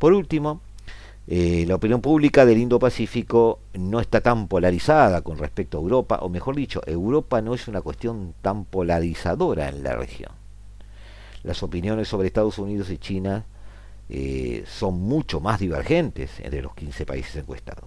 [0.03, 0.61] Por último,
[1.29, 6.29] eh, la opinión pública del Indo-Pacífico no está tan polarizada con respecto a Europa, o
[6.29, 10.33] mejor dicho, Europa no es una cuestión tan polarizadora en la región.
[11.45, 13.45] Las opiniones sobre Estados Unidos y China
[14.09, 17.85] eh, son mucho más divergentes entre los 15 países encuestados.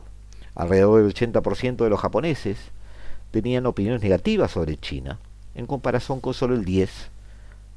[0.55, 2.57] Alrededor del 80% de los japoneses
[3.31, 5.19] tenían opiniones negativas sobre China,
[5.53, 6.87] en comparación con solo el 10%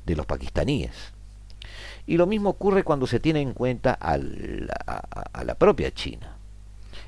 [0.06, 1.17] de los pakistaníes.
[2.08, 6.38] Y lo mismo ocurre cuando se tiene en cuenta a la, propia China.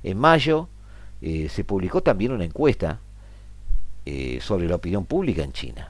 [0.02, 0.68] En mayo
[1.22, 3.00] eh, se publicó también una encuesta
[4.04, 5.88] eh, sobre la opinión pública en China.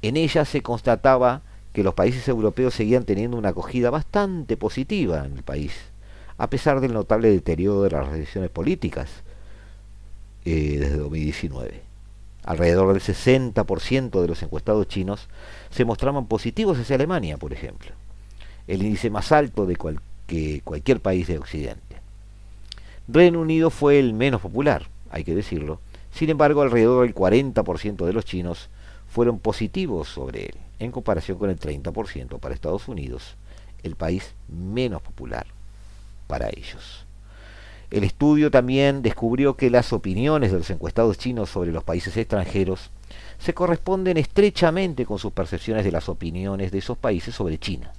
[0.00, 1.42] En ella se constataba
[1.74, 5.74] que los países europeos seguían teniendo una acogida bastante positiva en el país,
[6.38, 9.10] a pesar del notable deterioro de las relaciones políticas
[10.46, 11.82] eh, desde 2019.
[12.44, 15.28] Alrededor del 60% de los encuestados chinos
[15.68, 17.92] se mostraban positivos hacia Alemania, por ejemplo,
[18.70, 21.96] el índice más alto de cualquier país de Occidente.
[23.08, 25.80] Reino Unido fue el menos popular, hay que decirlo.
[26.12, 28.68] Sin embargo, alrededor del 40% de los chinos
[29.08, 33.34] fueron positivos sobre él, en comparación con el 30% para Estados Unidos,
[33.82, 35.46] el país menos popular
[36.28, 37.06] para ellos.
[37.90, 42.90] El estudio también descubrió que las opiniones de los encuestados chinos sobre los países extranjeros
[43.40, 47.92] se corresponden estrechamente con sus percepciones de las opiniones de esos países sobre China.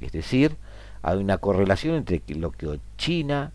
[0.00, 0.56] Es decir,
[1.02, 3.52] hay una correlación entre lo que China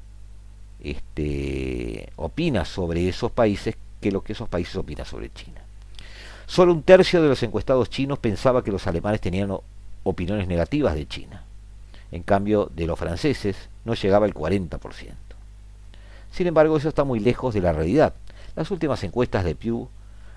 [0.80, 5.62] este, opina sobre esos países que lo que esos países opinan sobre China.
[6.46, 9.52] Solo un tercio de los encuestados chinos pensaba que los alemanes tenían
[10.04, 11.44] opiniones negativas de China.
[12.12, 14.80] En cambio, de los franceses no llegaba el 40%.
[16.32, 18.14] Sin embargo, eso está muy lejos de la realidad.
[18.56, 19.90] Las últimas encuestas de Pew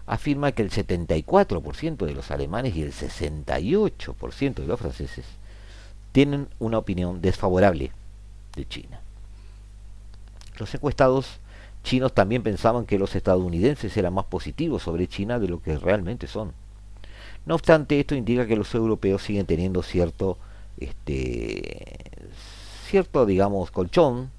[0.06, 5.26] afirman que el 74% de los alemanes y el 68% de los franceses
[6.12, 7.92] tienen una opinión desfavorable
[8.56, 9.00] de China.
[10.58, 11.40] Los encuestados
[11.84, 16.26] chinos también pensaban que los estadounidenses eran más positivos sobre China de lo que realmente
[16.26, 16.52] son.
[17.46, 20.38] No obstante, esto indica que los europeos siguen teniendo cierto,
[20.78, 21.96] este,
[22.86, 24.30] cierto, digamos, colchón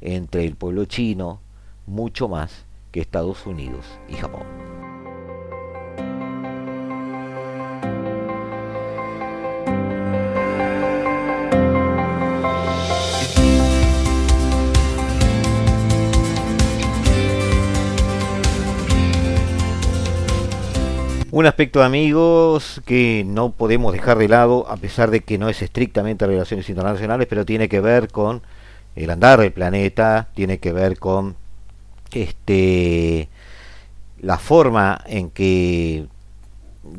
[0.00, 1.40] entre el pueblo chino,
[1.86, 4.81] mucho más que Estados Unidos y Japón.
[21.34, 25.62] Un aspecto, amigos, que no podemos dejar de lado, a pesar de que no es
[25.62, 28.42] estrictamente relaciones internacionales, pero tiene que ver con
[28.96, 31.36] el andar del planeta, tiene que ver con
[32.12, 33.30] este
[34.20, 36.04] la forma en que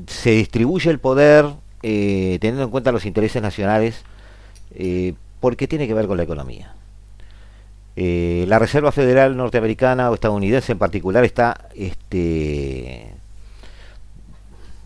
[0.07, 1.45] se distribuye el poder,
[1.83, 4.01] eh, teniendo en cuenta los intereses nacionales,
[4.73, 6.73] eh, porque tiene que ver con la economía.
[7.95, 13.12] Eh, la Reserva Federal norteamericana o estadounidense en particular está este,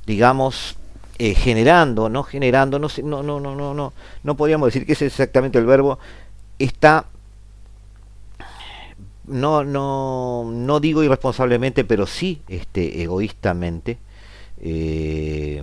[0.07, 0.77] digamos,
[1.19, 3.93] eh, generando, no generando, no, no, no, no, no,
[4.23, 5.99] no, podríamos decir que ese es exactamente el verbo,
[6.57, 7.07] está,
[9.25, 13.97] no, no, no digo irresponsablemente, pero sí este, egoístamente,
[14.61, 15.61] eh,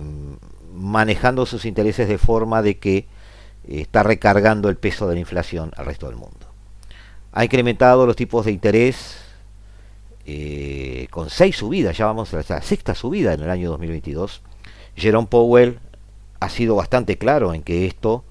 [0.75, 3.07] manejando sus intereses de forma de que
[3.67, 6.45] está recargando el peso de la inflación al resto del mundo.
[7.31, 9.24] Ha incrementado los tipos de interés
[10.27, 14.41] eh, con seis subidas, ya vamos a la sexta subida en el año 2022,
[14.95, 15.79] Jerome Powell
[16.39, 18.23] ha sido bastante claro en que esto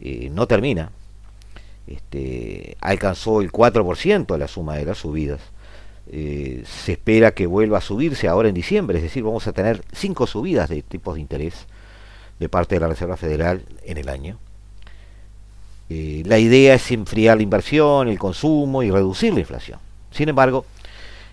[0.00, 0.90] eh, no termina.
[1.86, 5.40] Este, alcanzó el 4% de la suma de las subidas.
[6.10, 9.84] Eh, se espera que vuelva a subirse ahora en diciembre, es decir, vamos a tener
[9.92, 11.66] cinco subidas de tipos de interés
[12.40, 14.38] de parte de la Reserva Federal en el año.
[15.88, 19.78] la idea es enfriar la inversión, el consumo y reducir la inflación.
[20.10, 20.64] Sin embargo,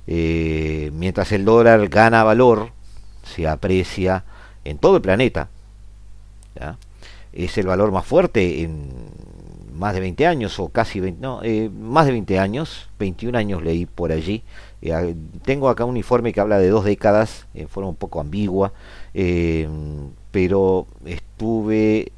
[0.08, 2.72] eh, mientras el dólar gana valor,
[3.24, 4.26] se aprecia
[4.66, 5.50] en todo el planeta,
[7.32, 8.90] es el valor más fuerte en
[9.74, 13.64] más de 20 años, o casi 20, no, eh, más de 20 años, 21 años
[13.64, 14.44] leí por allí.
[14.82, 18.74] Eh, tengo acá un informe que habla de dos décadas, en forma un poco ambigua,
[20.32, 22.12] pero estuve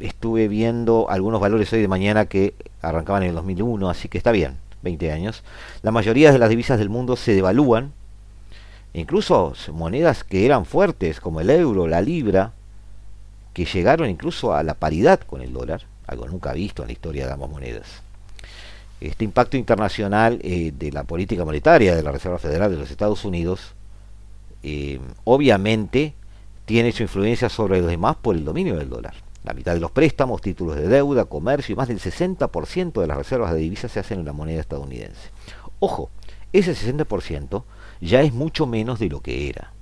[0.00, 4.32] estuve viendo algunos valores hoy de mañana que arrancaban en el 2001, así que está
[4.32, 4.67] bien.
[4.82, 5.42] 20 años,
[5.82, 7.92] la mayoría de las divisas del mundo se devalúan,
[8.92, 12.52] incluso monedas que eran fuertes como el euro, la libra,
[13.54, 17.26] que llegaron incluso a la paridad con el dólar, algo nunca visto en la historia
[17.26, 18.02] de ambas monedas.
[19.00, 23.24] Este impacto internacional eh, de la política monetaria de la Reserva Federal de los Estados
[23.24, 23.74] Unidos,
[24.62, 26.14] eh, obviamente,
[26.66, 29.14] tiene su influencia sobre los demás por el dominio del dólar.
[29.44, 33.16] La mitad de los préstamos, títulos de deuda, comercio y más del 60% de las
[33.16, 35.30] reservas de divisas se hacen en la moneda estadounidense.
[35.80, 36.10] Ojo,
[36.52, 37.62] ese 60%
[38.00, 39.72] ya es mucho menos de lo que era.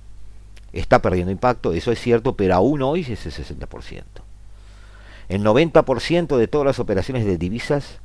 [0.73, 4.03] Está perdiendo impacto, eso es cierto, pero aún hoy es ese 60%.
[5.29, 7.99] El 90% de todas las operaciones de divisas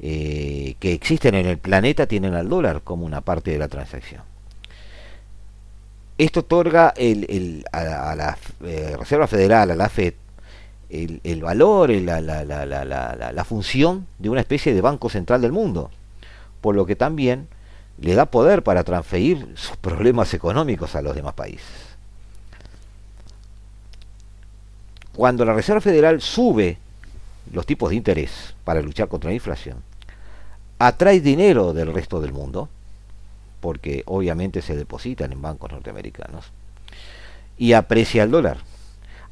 [0.00, 4.22] eh, que existen en el planeta tienen al dólar como una parte de la transacción.
[6.16, 10.14] Esto otorga a, la, eh, Reserva Federal, a la FED,
[10.94, 15.90] el, valor, la, la, la, función de una especie de banco central del mundo,
[16.60, 17.48] por lo que también
[18.00, 21.66] le da poder para transferir sus problemas económicos a los demás países.
[25.16, 26.78] Cuando la Reserva Federal sube
[27.52, 29.82] los tipos de interés para luchar contra la inflación,
[30.78, 32.68] atrae dinero del resto del mundo,
[33.60, 36.52] porque obviamente se depositan en bancos norteamericanos,
[37.56, 38.58] y aprecia el dólar.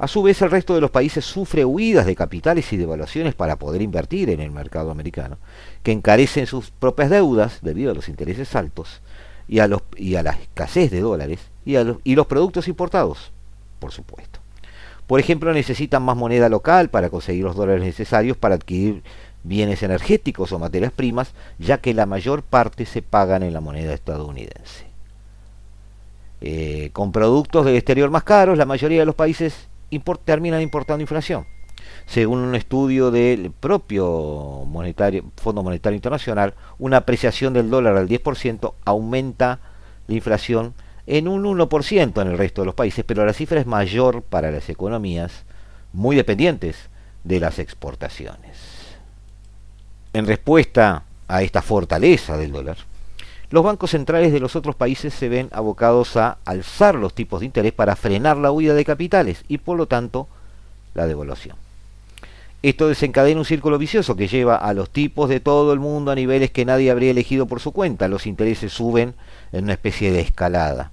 [0.02, 3.54] A su vez, el resto de los países sufre huidas de capitales y devaluaciones para
[3.54, 5.38] poder invertir en el mercado americano,
[5.84, 9.00] que encarecen sus propias deudas debido a los intereses altos
[9.46, 12.66] y a, los, y a la escasez de dólares y, a los, y los productos
[12.66, 13.30] importados,
[13.78, 14.40] por supuesto.
[15.06, 19.04] Por ejemplo, necesitan más moneda local para conseguir los dólares necesarios para adquirir
[19.44, 23.94] bienes energéticos o materias primas, ya que la mayor parte se pagan en la moneda
[23.94, 24.84] estadounidense.
[26.40, 29.68] Eh, con productos del exterior más caros, la mayoría de los países
[30.24, 31.46] terminan importando inflación.
[32.06, 34.66] Según un estudio del propio
[35.36, 39.60] Fondo Monetario Internacional, una apreciación del dólar al 10% aumenta
[40.06, 40.74] la inflación
[41.06, 44.50] en un 1% en el resto de los países, pero la cifra es mayor para
[44.50, 45.44] las economías
[45.92, 46.88] muy dependientes
[47.24, 48.58] de las exportaciones.
[50.12, 52.76] En respuesta a esta fortaleza del dólar,
[53.52, 57.46] los bancos centrales de los otros países se ven abocados a alzar los tipos de
[57.46, 60.26] interés para frenar la huida de capitales y por lo tanto
[60.94, 61.56] la devaluación.
[62.62, 66.14] Esto desencadena un círculo vicioso que lleva a los tipos de todo el mundo a
[66.14, 68.08] niveles que nadie habría elegido por su cuenta.
[68.08, 69.12] Los intereses suben
[69.52, 70.90] en una especie de escalada.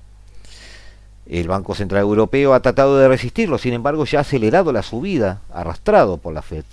[1.27, 5.39] El Banco Central Europeo ha tratado de resistirlo, sin embargo ya ha acelerado la subida,
[5.53, 6.65] arrastrado por la Fed,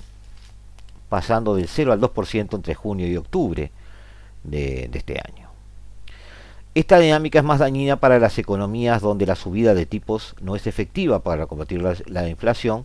[1.08, 3.70] pasando del 0 al 2% entre junio y octubre
[4.42, 5.45] de, de este año.
[6.76, 10.66] Esta dinámica es más dañina para las economías donde la subida de tipos no es
[10.66, 12.84] efectiva para combatir la, inflación,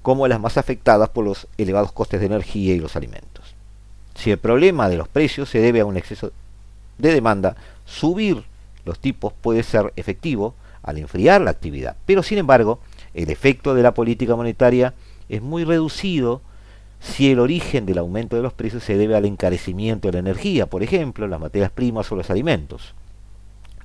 [0.00, 3.54] como las más afectadas por los elevados costes de energía y los alimentos.
[4.14, 6.32] Si el problema de los precios se debe a un exceso
[6.96, 7.54] de demanda,
[7.84, 8.44] subir
[8.86, 12.80] los tipos puede ser efectivo al enfriar la actividad, pero sin embargo,
[13.12, 14.94] el efecto de la política monetaria
[15.28, 16.40] es muy reducido
[16.98, 20.64] si el origen del aumento de los precios se debe al encarecimiento de la energía,
[20.64, 22.94] por ejemplo, las materias primas o los alimentos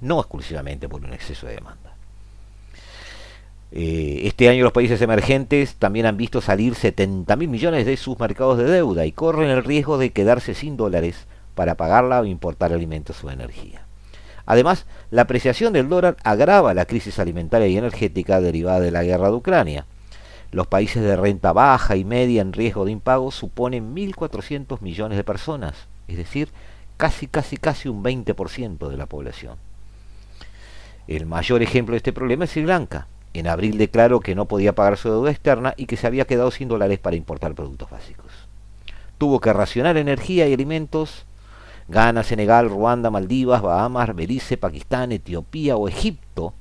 [0.01, 1.93] no exclusivamente por un exceso de demanda.
[3.75, 8.19] Eh, este año los países emergentes también han visto salir 70 mil millones de sus
[8.19, 11.25] mercados de deuda y corren el riesgo de quedarse sin dólares
[11.55, 13.83] para pagarla o importar alimentos o energía.
[14.45, 19.29] Además, la apreciación del dólar agrava la crisis alimentaria y energética derivada de la guerra
[19.29, 19.85] de Ucrania.
[20.51, 25.23] Los países de renta baja y media en riesgo de impago suponen 1.400 millones de
[25.23, 26.49] personas, es decir,
[26.97, 29.57] casi, casi, casi un 20% de la población.
[31.07, 33.07] El mayor ejemplo de este problema es Sri Lanka.
[33.33, 36.51] En abril declaró que no podía pagar su deuda externa y que se había quedado
[36.51, 38.31] sin dólares para importar productos básicos.
[39.17, 41.25] Tuvo que racionar energía y alimentos.
[41.89, 46.53] Ghana, Senegal, Ruanda, Maldivas, Bahamas, Belice, Pakistán, Etiopía o Egipto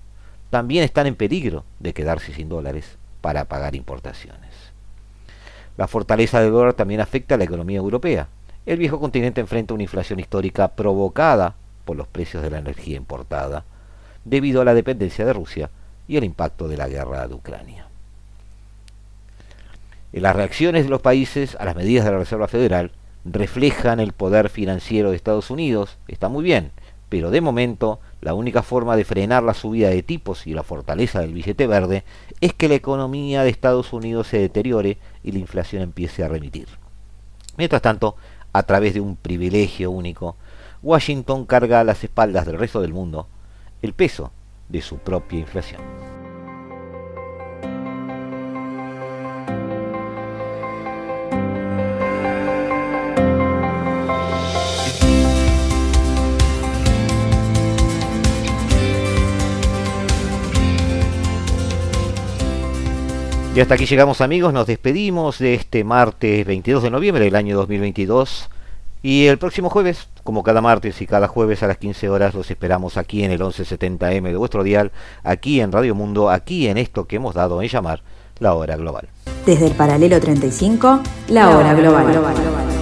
[0.50, 4.50] también están en peligro de quedarse sin dólares para pagar importaciones.
[5.78, 8.28] La fortaleza del dólar también afecta a la economía europea.
[8.66, 13.64] El viejo continente enfrenta una inflación histórica provocada por los precios de la energía importada
[14.24, 15.70] debido a la dependencia de Rusia
[16.08, 17.86] y el impacto de la guerra de Ucrania.
[20.12, 22.92] Las reacciones de los países a las medidas de la Reserva Federal
[23.24, 26.70] reflejan el poder financiero de Estados Unidos, está muy bien,
[27.08, 31.20] pero de momento la única forma de frenar la subida de tipos y la fortaleza
[31.20, 32.04] del billete verde
[32.40, 36.68] es que la economía de Estados Unidos se deteriore y la inflación empiece a remitir.
[37.56, 38.16] Mientras tanto,
[38.52, 40.36] a través de un privilegio único,
[40.82, 43.28] Washington carga a las espaldas del resto del mundo
[43.82, 44.32] el peso
[44.68, 45.82] de su propia inflación.
[63.54, 67.54] Y hasta aquí llegamos amigos, nos despedimos de este martes 22 de noviembre del año
[67.54, 68.48] 2022
[69.02, 72.50] y el próximo jueves, como cada martes y cada jueves a las 15 horas, los
[72.50, 74.92] esperamos aquí en el 1170M de vuestro dial,
[75.24, 78.02] aquí en Radio Mundo, aquí en esto que hemos dado en llamar
[78.38, 79.08] la hora global.
[79.44, 82.81] Desde el paralelo 35, la, hora, global.